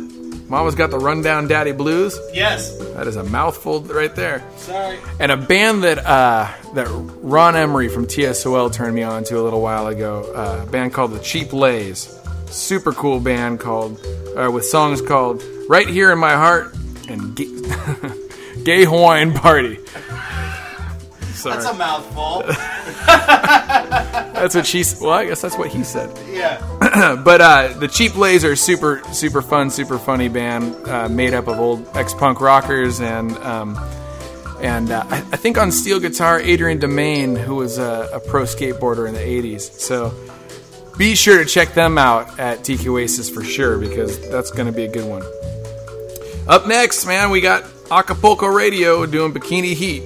Mama's 0.48 0.76
got 0.76 0.90
the 0.90 0.98
"Rundown 1.00 1.48
Daddy 1.48 1.72
Blues." 1.72 2.16
Yes. 2.32 2.76
That 2.94 3.08
is 3.08 3.16
a 3.16 3.24
mouthful 3.24 3.82
right 3.82 4.14
there. 4.14 4.44
Sorry. 4.68 4.98
And 5.18 5.32
a 5.32 5.36
band 5.36 5.82
that 5.84 5.98
uh, 6.04 6.52
that 6.74 6.86
Ron 7.22 7.56
Emory 7.56 7.88
from 7.88 8.06
TSOL 8.06 8.70
turned 8.72 8.94
me 8.94 9.02
on 9.02 9.24
to 9.24 9.40
a 9.40 9.42
little 9.42 9.62
while 9.62 9.86
ago, 9.86 10.30
uh, 10.34 10.64
a 10.66 10.70
band 10.70 10.92
called 10.92 11.12
the 11.12 11.20
Cheap 11.20 11.52
Lays. 11.54 12.14
super 12.50 12.92
cool 12.92 13.18
band 13.18 13.60
called 13.60 13.98
uh, 14.36 14.50
with 14.50 14.66
songs 14.66 15.00
called 15.00 15.42
"Right 15.68 15.88
Here 15.88 16.12
in 16.12 16.18
My 16.18 16.34
Heart" 16.34 16.74
and 17.08 17.34
"Gay, 17.34 17.48
Gay 18.64 18.84
Hawaiian 18.84 19.32
Party." 19.32 19.78
Sorry. 21.32 21.54
That's 21.56 21.66
a 21.66 21.74
mouthful. 21.74 22.42
That's 23.06 24.54
what 24.54 24.66
she. 24.66 24.84
Well, 25.00 25.10
I 25.12 25.24
guess 25.24 25.40
that's 25.40 25.56
what 25.56 25.68
he 25.70 25.82
said. 25.82 26.10
yeah. 26.28 27.16
but 27.24 27.40
uh, 27.40 27.68
the 27.78 27.88
Cheap 27.88 28.16
Lays 28.16 28.44
are 28.44 28.54
super, 28.54 29.02
super 29.12 29.40
fun, 29.42 29.70
super 29.70 29.98
funny 29.98 30.28
band 30.28 30.74
uh, 30.86 31.08
made 31.08 31.34
up 31.34 31.48
of 31.48 31.58
old 31.58 31.88
ex-punk 31.96 32.40
rockers 32.40 33.00
and 33.00 33.36
um, 33.38 33.74
and 34.60 34.90
uh, 34.90 35.04
I, 35.08 35.18
I 35.18 35.36
think 35.36 35.58
on 35.58 35.72
steel 35.72 36.00
guitar 36.00 36.40
Adrian 36.40 36.78
Demain, 36.78 37.36
who 37.36 37.56
was 37.56 37.78
a, 37.78 38.08
a 38.12 38.20
pro 38.20 38.42
skateboarder 38.42 39.08
in 39.08 39.14
the 39.14 39.20
'80s. 39.20 39.60
So 39.78 40.12
be 40.96 41.14
sure 41.14 41.38
to 41.38 41.44
check 41.44 41.74
them 41.74 41.96
out 41.96 42.38
at 42.40 42.64
Tiki 42.64 42.88
Oasis 42.88 43.30
for 43.30 43.44
sure 43.44 43.78
because 43.78 44.18
that's 44.30 44.50
going 44.50 44.66
to 44.66 44.72
be 44.72 44.84
a 44.84 44.90
good 44.90 45.08
one. 45.08 45.22
Up 46.48 46.66
next, 46.66 47.06
man, 47.06 47.30
we 47.30 47.40
got 47.40 47.64
Acapulco 47.90 48.46
Radio 48.46 49.06
doing 49.06 49.32
Bikini 49.32 49.74
Heat. 49.74 50.02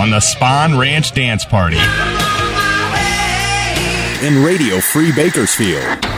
On 0.00 0.08
the 0.08 0.18
Spawn 0.18 0.78
Ranch 0.78 1.12
Dance 1.12 1.44
Party. 1.44 1.76
In 4.26 4.42
Radio 4.42 4.80
Free 4.80 5.12
Bakersfield. 5.12 6.09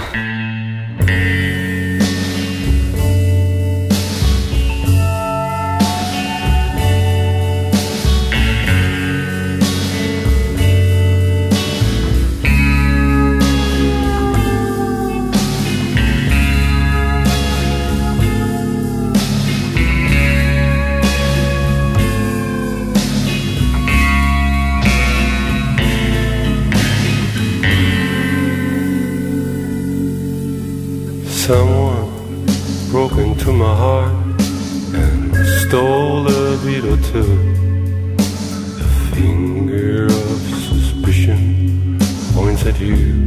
You. 42.82 43.22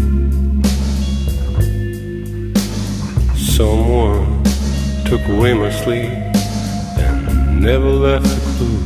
Someone 3.36 4.43
took 5.06 5.26
away 5.30 5.53
my 5.53 5.72
sleep 5.72 6.12
and 6.97 7.62
never 7.62 7.89
left 7.89 8.26
a 8.26 8.39
clue. 8.58 8.80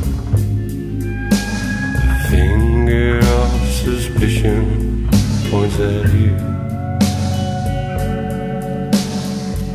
The 2.06 2.28
finger 2.30 3.18
of 3.18 3.50
suspicion 3.82 5.08
points 5.50 5.78
at 5.80 6.12
you. 6.14 6.36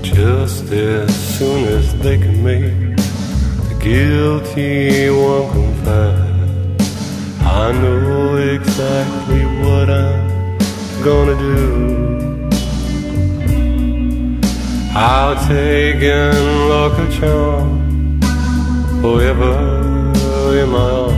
Just 0.01 0.71
as 0.71 1.37
soon 1.37 1.65
as 1.65 1.93
they 1.99 2.17
can 2.17 2.41
make 2.41 2.95
the 3.67 3.75
guilty 3.81 5.09
one 5.09 5.51
confess, 5.51 6.35
I 7.41 7.71
know 7.73 8.37
exactly 8.37 9.43
what 9.63 9.89
I'm 9.89 10.24
gonna 11.05 11.35
do. 11.37 12.49
I'll 14.95 15.35
take 15.47 16.01
and 16.01 16.67
look 16.67 16.97
a 16.97 17.07
charm 17.11 18.19
forever 19.01 19.53
in 20.57 20.69
my 20.71 20.89
arms. 20.89 21.14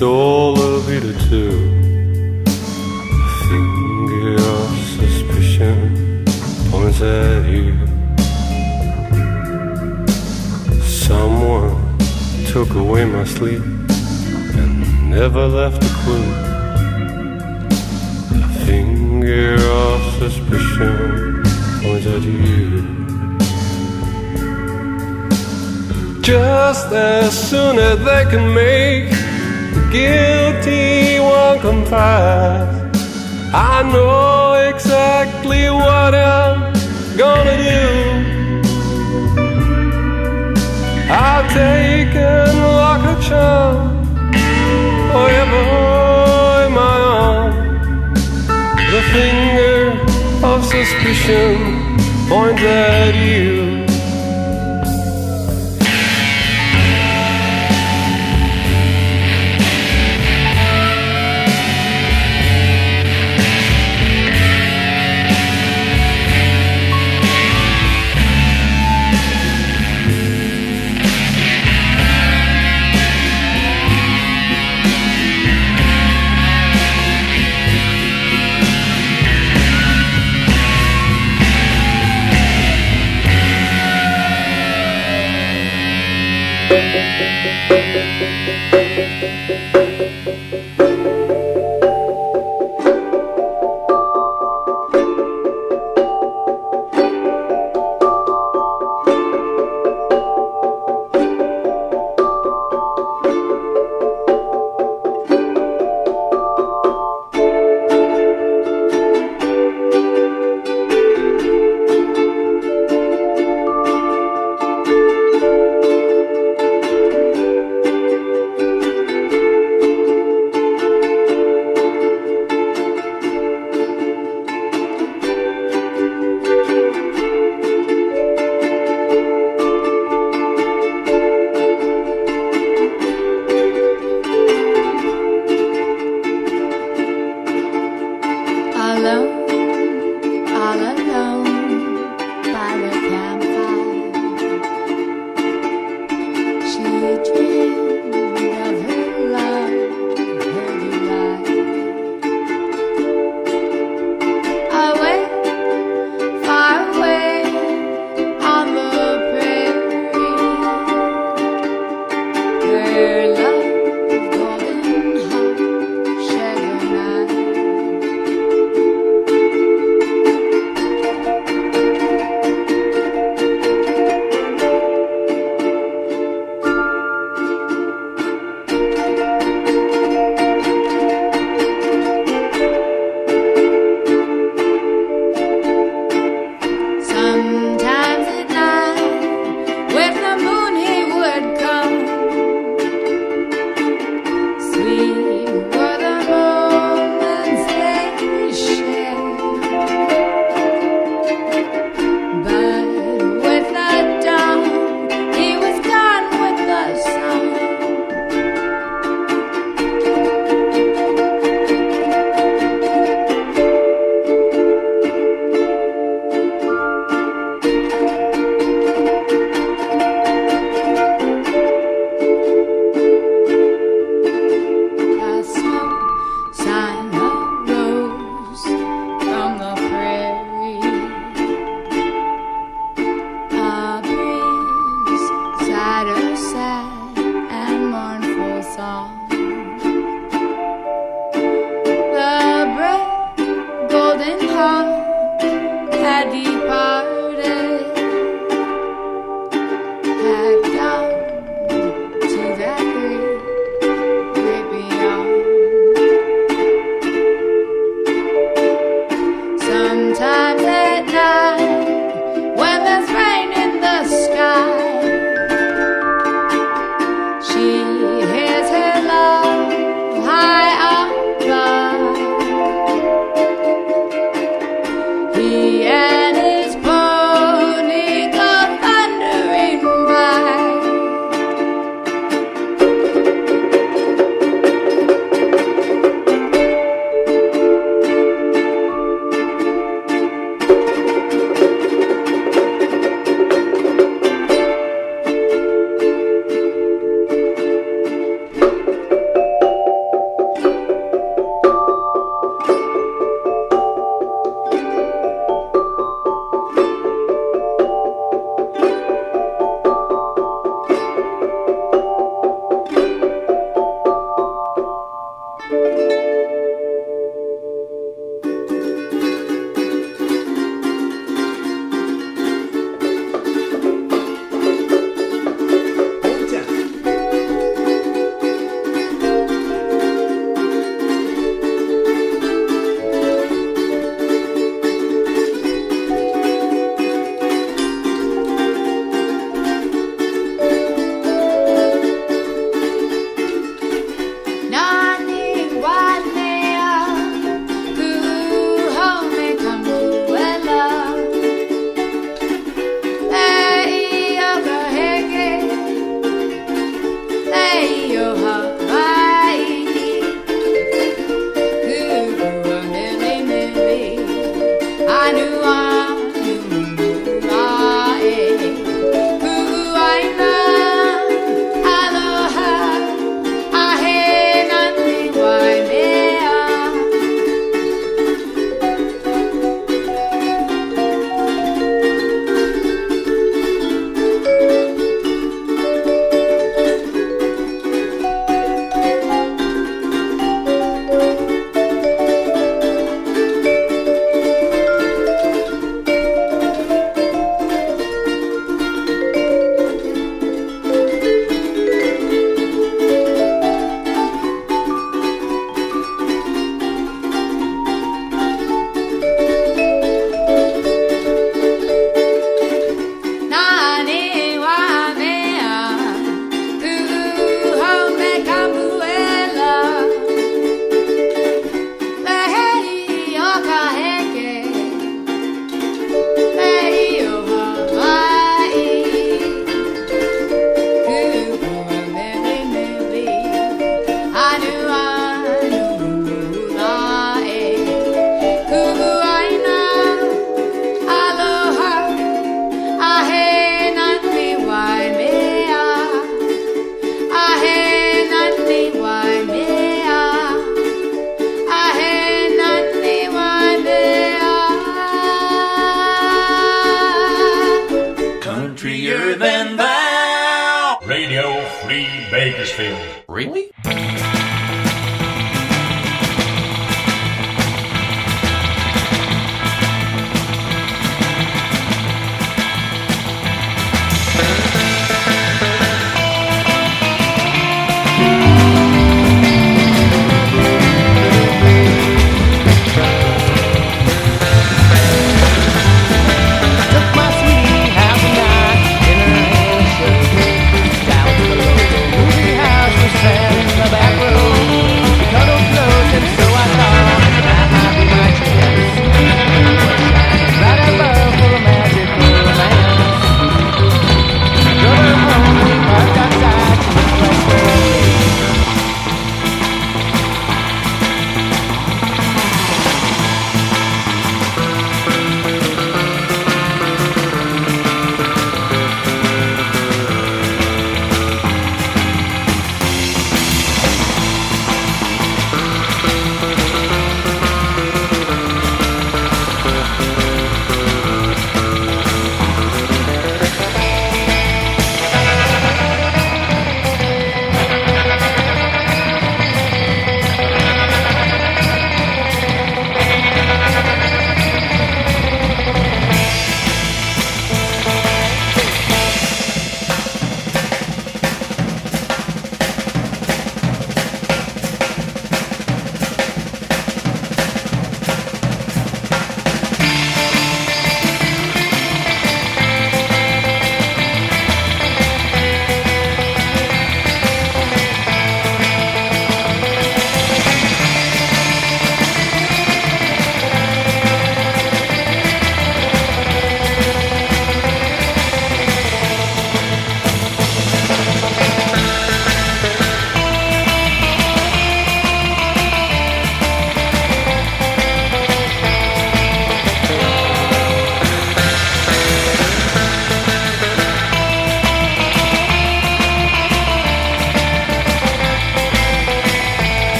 And 0.00 0.06
stole 0.06 0.58
a 0.58 0.80
bit 0.86 1.04
or 1.04 1.18
two. 1.28 1.50
The 2.44 3.28
finger 3.48 4.34
of 4.34 4.70
suspicion 4.96 6.24
points 6.70 7.00
at 7.02 7.44
you. 7.46 7.86
Someone 10.82 11.98
took 12.46 12.74
away 12.74 13.04
my 13.04 13.24
sleep 13.24 13.62
and 13.62 15.10
never 15.10 15.46
left 15.46 15.82
a 15.84 15.88
clue. 16.02 16.30
The 18.40 18.48
finger 18.66 19.54
of 19.54 20.00
suspicion 20.18 21.42
points 21.82 22.06
at 22.06 22.22
you. 22.22 23.00
Just 26.22 26.92
as 26.92 27.50
soon 27.50 27.78
as 27.78 27.98
they 28.04 28.24
can 28.30 28.54
make 28.54 29.19
guilty 29.90 31.18
one 31.18 31.58
confess, 31.58 32.94
I 33.52 33.82
know 33.92 34.54
exactly 34.70 35.68
what 35.68 36.14
I'm 36.14 36.72
gonna 37.16 37.56
do. 37.56 38.20
I've 41.10 41.48
taken 41.52 42.50
like 42.80 43.04
a 43.14 43.20
charm 43.20 44.04
forever 45.12 45.64
in 46.66 46.72
my 46.72 46.96
arm. 47.26 47.52
The 48.92 49.02
finger 49.14 49.80
of 50.46 50.64
suspicion 50.64 51.56
points 52.28 52.62
at 52.62 53.14
you. 53.16 53.59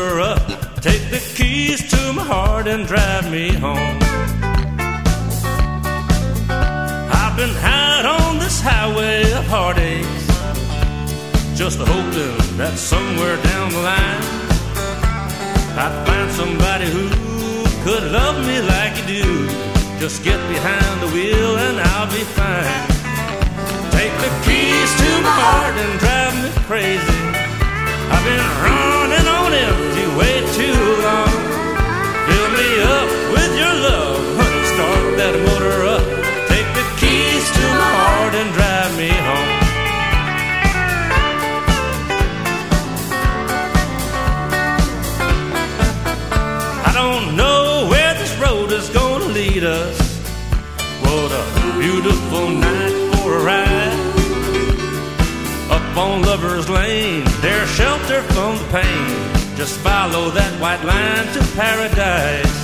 Motor 0.00 0.20
up. 0.20 0.46
Take 0.80 1.10
the 1.10 1.20
keys 1.36 1.80
to 1.90 2.12
my 2.14 2.24
heart 2.24 2.66
and 2.66 2.86
drive 2.86 3.30
me 3.30 3.52
home. 3.52 3.98
I've 7.20 7.36
been 7.36 7.54
out 7.62 8.06
on 8.06 8.38
this 8.38 8.62
highway 8.62 9.30
of 9.32 9.44
heartaches. 9.44 10.24
just 11.54 11.78
hoping 11.78 12.56
that 12.56 12.74
somewhere 12.78 13.36
down 13.50 13.66
the 13.76 13.82
line 13.92 14.22
I'd 15.84 15.96
find 16.06 16.30
somebody 16.40 16.86
who 16.94 17.04
could 17.84 18.04
love 18.10 18.36
me 18.48 18.56
like 18.74 18.96
you 19.00 19.06
do. 19.20 19.28
Just 20.00 20.24
get 20.24 20.40
behind 20.48 20.94
the 21.02 21.10
wheel 21.14 21.52
and 21.66 21.76
I'll 21.92 22.10
be 22.18 22.24
fine. 22.38 22.86
Take 23.98 24.14
the 24.24 24.32
keys 24.46 24.90
to 25.02 25.10
my 25.26 25.36
heart 25.44 25.76
and 25.84 25.92
drive 26.00 26.34
me 26.42 26.50
crazy. 26.68 27.29
I've 28.12 28.24
been 28.24 28.46
running 28.64 29.26
on 29.38 29.50
empty 29.68 30.06
way 30.18 30.34
too 30.58 30.80
long. 31.06 31.34
Fill 32.26 32.48
me 32.58 32.68
up 32.98 33.08
with 33.34 33.52
your 33.62 33.74
love, 33.88 34.20
honey. 34.38 34.64
Start 34.74 35.04
that 35.20 35.34
motor 35.46 35.78
up. 35.94 36.04
Take 36.52 36.68
the 36.78 36.86
keys 37.00 37.44
to 37.56 37.64
my 37.80 37.92
heart 38.02 38.34
and 38.40 38.50
drive 38.58 38.92
me 39.02 39.10
home. 39.28 39.50
I 46.88 46.92
don't 47.00 47.36
know 47.36 47.86
where 47.90 48.14
this 48.14 48.34
road 48.44 48.72
is 48.72 48.88
gonna 48.90 49.26
lead 49.26 49.64
us. 49.64 49.98
What 51.02 51.30
a 51.32 51.44
beautiful 51.78 52.48
night 52.50 52.69
shelter 58.20 58.34
from 58.34 58.56
the 58.56 58.72
pain. 58.72 59.56
Just 59.56 59.78
follow 59.80 60.30
that 60.30 60.52
white 60.60 60.82
line 60.84 61.26
to 61.34 61.40
paradise. 61.56 62.56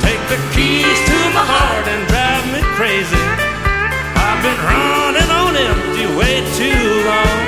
Take 0.00 0.22
the 0.28 0.40
keys 0.54 0.98
to 1.08 1.18
my 1.34 1.44
heart 1.44 1.86
and 1.88 2.02
drive 2.08 2.44
me 2.52 2.60
crazy. 2.76 3.26
I've 4.16 4.40
been 4.42 4.60
running 4.64 5.30
on 5.30 5.52
empty 5.56 6.06
way 6.16 6.40
too 6.56 6.88
long. 7.04 7.40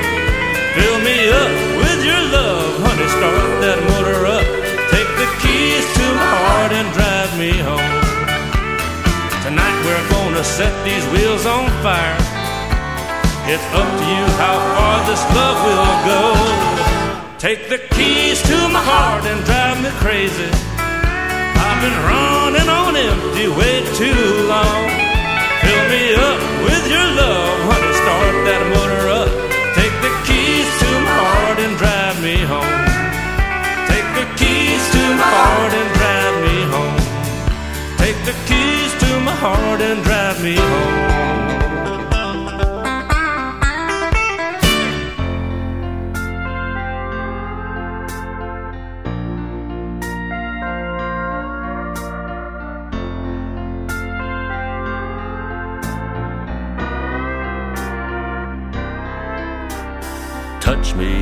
Fill 0.77 0.99
me 1.01 1.19
up 1.33 1.53
with 1.81 2.01
your 2.05 2.23
love, 2.29 2.71
honey. 2.85 3.09
Start 3.09 3.51
that 3.65 3.79
motor 3.89 4.21
up. 4.27 4.47
Take 4.93 5.11
the 5.17 5.29
keys 5.41 5.85
to 5.97 6.07
my 6.13 6.35
heart 6.45 6.73
and 6.73 6.89
drive 6.93 7.33
me 7.41 7.53
home. 7.57 7.95
Tonight 9.45 9.77
we're 9.85 10.09
gonna 10.13 10.45
set 10.45 10.73
these 10.85 11.05
wheels 11.13 11.47
on 11.47 11.69
fire. 11.81 12.21
It's 13.49 13.65
up 13.73 13.89
to 13.89 14.05
you 14.05 14.27
how 14.37 14.57
far 14.77 14.97
this 15.09 15.25
love 15.33 15.59
will 15.65 15.95
go. 16.05 16.98
Take 17.39 17.69
the 17.69 17.79
keys 17.95 18.43
to 18.51 18.57
my 18.75 18.83
heart 18.83 19.23
and 19.23 19.39
drive 19.47 19.79
me 19.81 19.91
crazy. 20.03 20.51
I've 20.51 21.79
been 21.79 21.99
running 22.03 22.67
on 22.67 22.99
empty 22.99 23.47
way 23.47 23.87
too 23.95 24.27
long. 24.51 24.83
Fill 25.63 25.85
me 25.87 26.19
up 26.19 26.41
with 26.67 26.85
your 26.91 27.09
love, 27.15 27.59
honey. 27.71 27.95
Start 27.95 28.35
that 28.43 28.63
motor 28.75 29.05
up. 29.23 29.31
Take 29.79 29.95
the 30.03 30.11
keys 30.27 30.67
to 30.83 30.91
my 31.07 31.15
heart 31.15 31.59
and 31.63 31.79
drive 31.79 32.19
me 32.27 32.43
home. 32.43 32.75
Take 33.87 34.09
the 34.19 34.27
keys 34.35 34.83
to 34.99 35.03
my 35.15 35.31
heart 35.31 35.73
and 35.79 35.91
drive 35.95 36.37
me 36.43 36.57
home. 36.75 36.99
Take 38.03 38.19
the 38.27 38.35
keys 38.51 38.91
to 38.99 39.11
my 39.23 39.37
heart 39.39 39.81
and 39.81 40.03
drive 40.03 40.43
me 40.43 40.57
home. 40.59 41.28
Touch 60.79 60.95
me, 60.95 61.17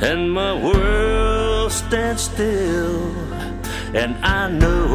and 0.00 0.32
my 0.32 0.52
world 0.54 1.70
stands 1.70 2.22
still, 2.22 3.12
and 3.94 4.16
I 4.24 4.50
know 4.50 4.86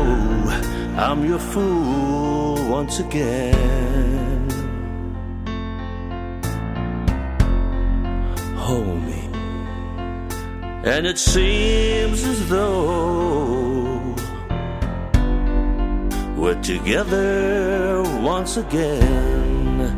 I'm 0.97 1.26
your 1.26 1.39
fool 1.39 2.56
once 2.70 2.99
again. 2.99 4.49
Hold 8.58 9.01
me, 9.04 9.30
and 10.84 11.08
it 11.08 11.18
seems 11.18 12.24
as 12.24 12.49
though 12.49 14.16
we're 16.36 16.62
together 16.62 18.04
once 18.22 18.58
again. 18.58 19.95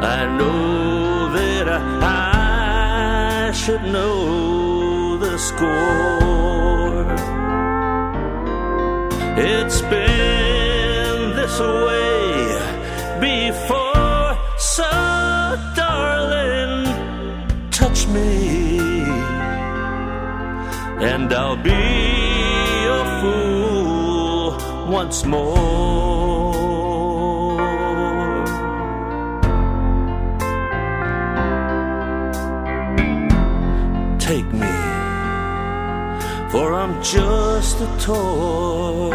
I 0.00 0.36
know 0.38 1.17
that 1.38 1.68
I, 1.68 3.48
I 3.48 3.52
should 3.52 3.84
know 3.94 5.16
the 5.18 5.36
score. 5.38 7.04
It's 9.54 9.80
been 9.82 11.18
this 11.38 11.56
way 11.60 12.26
before, 13.28 14.26
so 14.58 14.90
darling, 15.82 16.76
touch 17.70 18.00
me, 18.08 18.30
and 21.12 21.32
I'll 21.32 21.62
be 21.72 21.84
a 22.98 23.02
fool 23.20 24.90
once 24.92 25.24
more. 25.24 26.27
Just 37.12 37.80
a 37.80 37.86
toy 37.98 39.10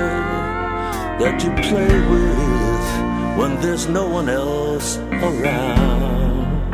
that 1.21 1.43
you 1.43 1.51
play 1.69 1.95
with 2.13 3.37
when 3.37 3.61
there's 3.61 3.87
no 3.87 4.09
one 4.09 4.27
else 4.29 4.97
around. 4.97 6.73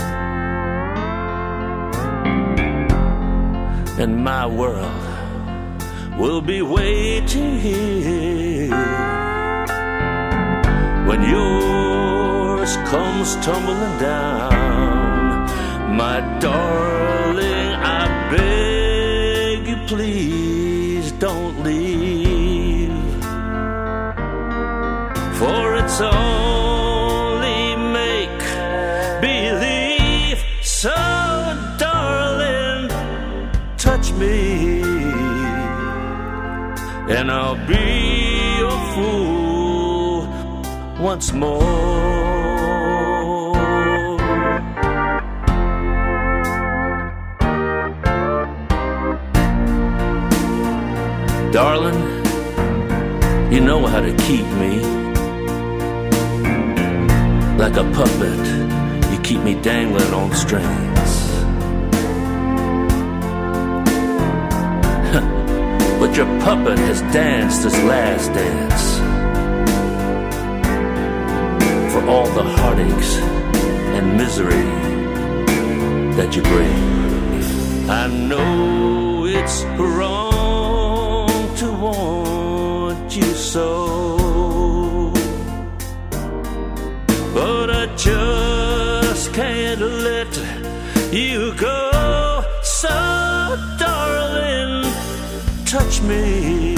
And 4.00 4.24
my 4.24 4.46
world 4.46 5.84
will 6.18 6.40
be 6.40 6.62
waiting 6.62 7.60
here 7.60 8.70
when 11.06 11.22
yours 11.24 12.78
comes 12.94 13.36
tumbling 13.46 13.98
down, 14.00 15.50
my 15.98 16.22
darling. 16.40 17.74
I 18.00 18.30
beg 18.32 19.68
you, 19.68 19.78
please 19.86 20.39
only 26.02 27.76
make 27.76 28.40
believe. 29.22 30.40
So, 30.64 30.96
darling, 31.78 32.90
touch 33.78 34.12
me, 34.14 34.82
and 37.10 37.32
I'll 37.32 37.56
be 37.68 38.62
a 38.62 38.78
fool 38.94 40.28
once 41.04 41.34
more. 41.34 41.90
Darling, 51.52 52.00
you 53.52 53.60
know 53.60 53.86
how 53.88 54.00
to 54.00 54.14
keep 54.28 54.46
me. 54.62 54.99
Like 57.60 57.76
a 57.76 57.84
puppet, 57.92 59.12
you 59.12 59.20
keep 59.20 59.42
me 59.42 59.54
dangling 59.54 60.14
on 60.14 60.32
strings. 60.34 61.12
but 66.00 66.16
your 66.16 66.26
puppet 66.40 66.80
has 66.80 67.02
danced 67.12 67.64
his 67.66 67.74
last 67.84 68.28
dance. 68.32 69.00
For 71.92 72.02
all 72.08 72.28
the 72.28 72.44
heartaches 72.44 73.18
and 73.98 74.16
misery 74.16 74.64
that 76.16 76.34
you 76.38 76.42
bring. 76.44 77.90
I 77.90 78.08
know 78.08 79.26
it's 79.26 79.64
wrong 79.78 81.56
to 81.58 81.72
want 81.74 83.18
you 83.18 83.34
so. 83.34 83.99
touch 95.70 96.02
me, 96.02 96.74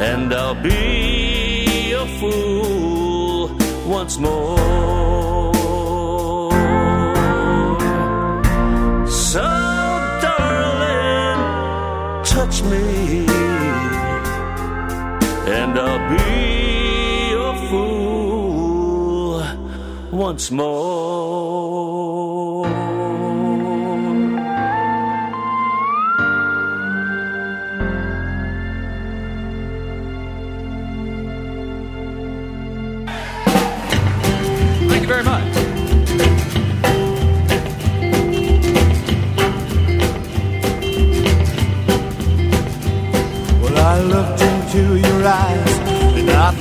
and 0.00 0.32
I'll 0.32 0.54
be 0.54 1.92
a 1.92 2.06
fool 2.18 3.48
once 3.86 4.16
more. 4.16 4.56
So, 9.06 9.48
darling, 10.24 11.40
touch 12.24 12.62
me, 12.62 13.26
and 15.58 15.78
I'll 15.78 16.04
be 16.16 17.34
a 17.50 17.52
fool 17.68 19.42
once 20.10 20.50
more. 20.50 21.71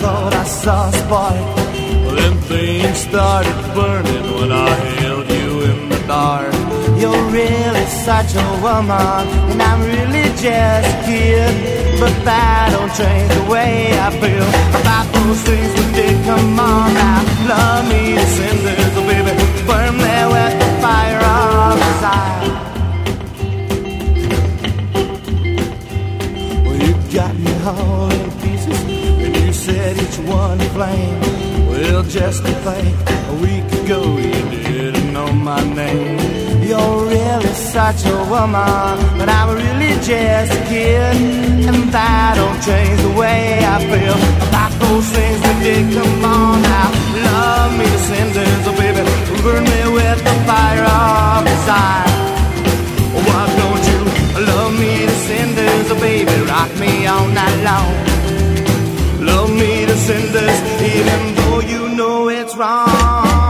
Thought 0.02 0.34
I 0.34 0.43
saw 0.43 0.89
a 0.89 0.91
spark. 0.93 1.36
Well, 2.04 2.16
then 2.16 2.36
things 2.49 2.97
started 3.10 3.58
burning 3.76 4.28
when 4.38 4.52
I 4.52 4.74
held 5.02 5.30
you 5.30 5.62
in 5.70 5.89
the 5.89 5.99
dark. 6.08 6.54
You're 7.02 7.26
really 7.30 7.86
such 8.08 8.32
a 8.36 8.47
woman, 8.66 9.24
and 9.52 9.62
I'm 9.62 9.82
really 9.93 10.26
just 10.41 10.88
a 10.93 10.97
kid. 11.06 11.54
But 12.02 12.14
that 12.26 12.66
don't 12.74 12.93
change 12.99 13.30
the 13.38 13.45
way 13.54 13.93
I 14.08 14.10
feel 14.22 14.47
about 14.82 15.06
those 15.14 15.41
things 15.47 15.72
we 15.78 15.86
did. 15.97 16.16
Come 16.26 16.60
on 16.60 16.93
now, 16.93 17.20
love 17.52 17.84
me 17.91 18.02
to 18.18 18.26
cinders, 18.36 18.93
oh 18.99 19.06
baby, 19.10 19.34
burn 19.70 19.93
there 20.06 20.28
with 20.34 20.54
the 20.62 20.70
fire 20.82 21.22
of 21.38 21.78
desire. 21.86 22.49
Well, 26.66 26.80
you 26.86 26.93
got 27.14 27.34
me 27.38 27.54
all 27.70 28.10
in 28.12 28.31
said 29.94 30.08
each 30.08 30.20
one 30.30 30.60
a 30.60 30.70
flame. 30.70 31.20
Well, 31.70 32.04
just 32.04 32.46
to 32.46 32.52
think, 32.66 32.96
a 33.10 33.36
week 33.42 33.68
ago 33.84 34.18
you 34.18 34.64
didn't 34.64 35.14
know 35.14 35.32
my 35.32 35.62
name. 35.64 36.20
You're 36.62 37.06
really 37.06 37.54
such 37.54 38.06
a 38.06 38.18
woman, 38.30 38.98
but 39.18 39.30
I'm 39.30 39.56
really 39.56 39.94
just 40.02 40.52
a 40.54 40.62
kid, 40.70 41.16
and 41.68 41.84
that 41.96 42.34
don't 42.36 42.62
change 42.64 43.02
the 43.02 43.14
way 43.20 43.60
I 43.66 43.78
feel 43.92 44.20
about 44.48 44.72
those 44.80 45.08
things 45.16 45.39
we 45.46 45.54
did. 45.64 45.84
Come 45.96 46.26
on 46.26 46.62
now, 46.62 46.89
love 47.28 47.72
me 47.78 47.86
to 47.86 48.00
cinders, 48.10 48.64
oh 48.70 48.76
baby, 48.78 49.04
burn 49.44 49.64
me 49.64 49.82
with 49.98 50.20
the 50.28 50.36
fire 50.48 50.86
of 51.00 51.44
desire. 51.52 52.12
Why 53.28 53.44
don't 53.62 53.84
you 53.92 54.00
love 54.52 54.74
me 54.80 55.06
to 55.06 55.16
cinders, 55.28 55.92
oh 55.92 56.00
baby, 56.00 56.36
rock 56.48 56.72
me 56.80 57.08
all 57.08 57.28
night 57.28 57.64
long. 57.64 58.11
Even 60.82 61.36
though 61.36 61.60
you 61.62 61.95
know 61.95 62.30
it's 62.30 62.56
wrong. 62.56 63.41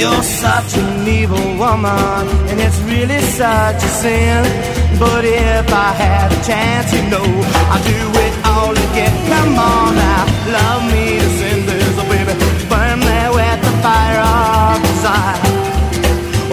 You're 0.00 0.22
such 0.22 0.78
an 0.78 1.06
evil 1.06 1.58
woman, 1.58 2.24
and 2.48 2.58
it's 2.58 2.80
really 2.88 3.20
such 3.20 3.80
a 3.84 3.90
sin. 4.00 4.42
But 4.98 5.26
if 5.26 5.66
I 5.70 5.92
had 5.92 6.32
a 6.32 6.40
chance, 6.42 6.88
you 6.96 7.02
know, 7.12 7.28
I'd 7.74 7.84
do 7.84 8.00
it 8.24 8.34
all 8.48 8.72
again. 8.72 9.12
Come 9.28 9.58
on 9.58 9.94
now, 9.94 10.24
love 10.56 10.82
me 10.90 11.20
to 11.20 11.28
cinders, 11.40 11.94
oh 12.00 12.08
baby, 12.08 12.32
burn 12.72 12.98
me 13.08 13.20
with 13.36 13.60
the 13.60 13.74
fire 13.84 14.20
of 14.24 14.80
desire. 14.88 15.38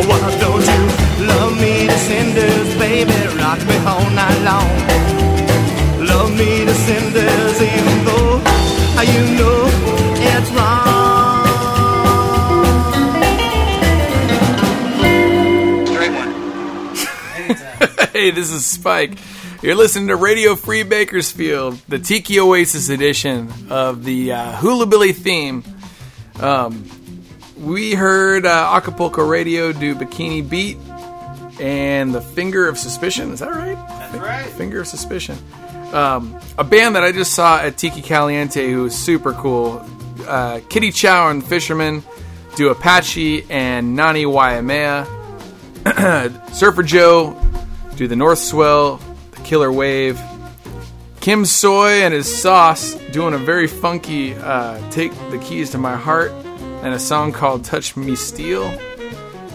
Why 0.09 0.19
don't 0.43 0.67
you 0.73 0.83
love 1.31 1.53
me 1.55 1.87
to 1.87 1.97
cinders, 2.09 2.69
baby? 2.75 3.17
Rock 3.39 3.63
me 3.69 3.77
all 3.87 4.07
night 4.11 4.39
long. 4.43 4.75
Love 6.05 6.31
me 6.35 6.65
to 6.67 6.75
cinders, 6.87 7.61
even 7.61 7.97
though 8.03 8.43
you 9.13 9.23
know 9.39 9.56
this 18.31 18.51
is 18.51 18.65
Spike. 18.65 19.17
You're 19.61 19.75
listening 19.75 20.07
to 20.07 20.15
Radio 20.15 20.55
Free 20.55 20.83
Bakersfield, 20.83 21.75
the 21.87 21.99
Tiki 21.99 22.39
Oasis 22.39 22.89
edition 22.89 23.49
of 23.69 24.03
the 24.03 24.33
uh, 24.33 24.51
Hula 24.57 24.85
Billy 24.85 25.13
theme. 25.13 25.63
Um, 26.39 26.83
we 27.57 27.93
heard 27.93 28.45
uh, 28.45 28.71
Acapulco 28.73 29.25
Radio 29.25 29.71
do 29.71 29.95
Bikini 29.95 30.47
Beat 30.47 30.77
and 31.59 32.13
The 32.13 32.21
Finger 32.21 32.67
of 32.67 32.77
Suspicion. 32.77 33.31
Is 33.31 33.39
that 33.39 33.51
right? 33.51 33.77
That's 33.87 34.15
right. 34.17 34.45
Finger 34.45 34.81
of 34.81 34.87
Suspicion. 34.87 35.37
Um, 35.93 36.37
a 36.57 36.63
band 36.63 36.95
that 36.95 37.03
I 37.03 37.11
just 37.11 37.33
saw 37.33 37.59
at 37.59 37.77
Tiki 37.77 38.01
Caliente 38.01 38.71
who 38.71 38.83
was 38.83 38.95
super 38.95 39.33
cool. 39.33 39.85
Uh, 40.27 40.59
Kitty 40.69 40.91
Chow 40.91 41.29
and 41.29 41.43
Fisherman 41.43 42.03
do 42.55 42.69
Apache 42.69 43.45
and 43.49 43.95
Nani 43.95 44.25
Waimea. 44.25 45.07
Surfer 46.51 46.83
Joe 46.83 47.39
do 47.97 48.07
the 48.07 48.15
North 48.15 48.37
Swell, 48.37 48.97
the 49.31 49.41
Killer 49.41 49.71
Wave. 49.71 50.21
Kim 51.19 51.45
Soy 51.45 52.03
and 52.03 52.13
his 52.13 52.33
sauce 52.33 52.93
doing 53.11 53.33
a 53.33 53.39
very 53.39 53.67
funky 53.67 54.35
uh, 54.35 54.79
Take 54.91 55.11
the 55.31 55.39
Keys 55.39 55.71
to 55.71 55.79
My 55.79 55.95
Heart 55.95 56.31
and 56.31 56.93
a 56.93 56.99
song 56.99 57.31
called 57.31 57.65
Touch 57.65 57.97
Me 57.97 58.15
Steel. 58.15 58.65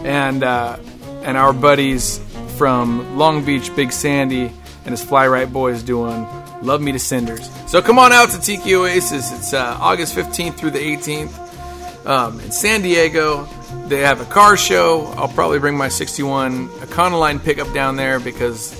And, 0.03 0.43
uh, 0.43 0.77
and 1.23 1.37
our 1.37 1.53
buddies 1.53 2.19
from 2.57 3.17
Long 3.17 3.45
Beach, 3.45 3.73
Big 3.77 3.93
Sandy, 3.93 4.51
and 4.83 4.91
his 4.91 5.01
Fly-Rite 5.01 5.53
Boys 5.53 5.81
doing 5.81 6.27
Love 6.61 6.81
Me 6.81 6.91
to 6.91 6.99
Cinders. 6.99 7.49
So 7.67 7.81
come 7.81 7.97
on 7.97 8.11
out 8.11 8.29
to 8.31 8.41
Tiki 8.41 8.75
Oasis. 8.75 9.31
It's 9.31 9.53
uh, 9.53 9.77
August 9.79 10.15
15th 10.15 10.55
through 10.55 10.71
the 10.71 10.79
18th 10.79 12.05
um, 12.05 12.41
in 12.41 12.51
San 12.51 12.81
Diego. 12.81 13.47
They 13.87 14.01
have 14.01 14.21
a 14.21 14.25
car 14.25 14.57
show. 14.57 15.05
I'll 15.17 15.27
probably 15.27 15.59
bring 15.59 15.77
my 15.77 15.89
61 15.89 16.69
Econoline 16.69 17.43
pickup 17.43 17.73
down 17.73 17.95
there 17.95 18.19
because 18.19 18.79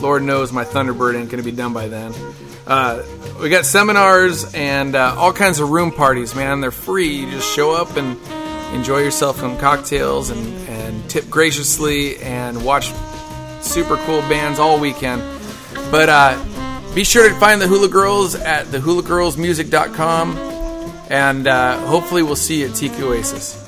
Lord 0.00 0.22
knows 0.22 0.52
my 0.52 0.64
Thunderbird 0.64 1.14
ain't 1.16 1.30
going 1.30 1.42
to 1.42 1.50
be 1.50 1.56
done 1.56 1.72
by 1.72 1.88
then. 1.88 2.14
Uh, 2.66 3.02
we 3.40 3.48
got 3.48 3.64
seminars 3.64 4.54
and 4.54 4.94
uh, 4.94 5.14
all 5.16 5.32
kinds 5.32 5.58
of 5.60 5.70
room 5.70 5.90
parties, 5.90 6.34
man. 6.34 6.60
They're 6.60 6.70
free. 6.70 7.08
You 7.08 7.30
just 7.30 7.54
show 7.54 7.72
up 7.72 7.96
and 7.96 8.16
enjoy 8.74 8.98
yourself 8.98 9.38
some 9.38 9.58
cocktails 9.58 10.30
and, 10.30 10.68
and 10.68 11.10
tip 11.10 11.28
graciously 11.30 12.18
and 12.18 12.64
watch 12.64 12.92
super 13.60 13.96
cool 13.98 14.20
bands 14.22 14.58
all 14.58 14.78
weekend. 14.78 15.22
But 15.90 16.08
uh, 16.08 16.94
be 16.94 17.04
sure 17.04 17.28
to 17.28 17.34
find 17.40 17.60
the 17.60 17.66
Hula 17.66 17.88
Girls 17.88 18.34
at 18.34 18.66
thehulagirlsmusic.com 18.66 20.36
and 21.10 21.46
uh, 21.46 21.78
hopefully 21.86 22.22
we'll 22.22 22.36
see 22.36 22.60
you 22.60 22.68
at 22.68 22.74
Tiki 22.74 23.02
Oasis. 23.02 23.67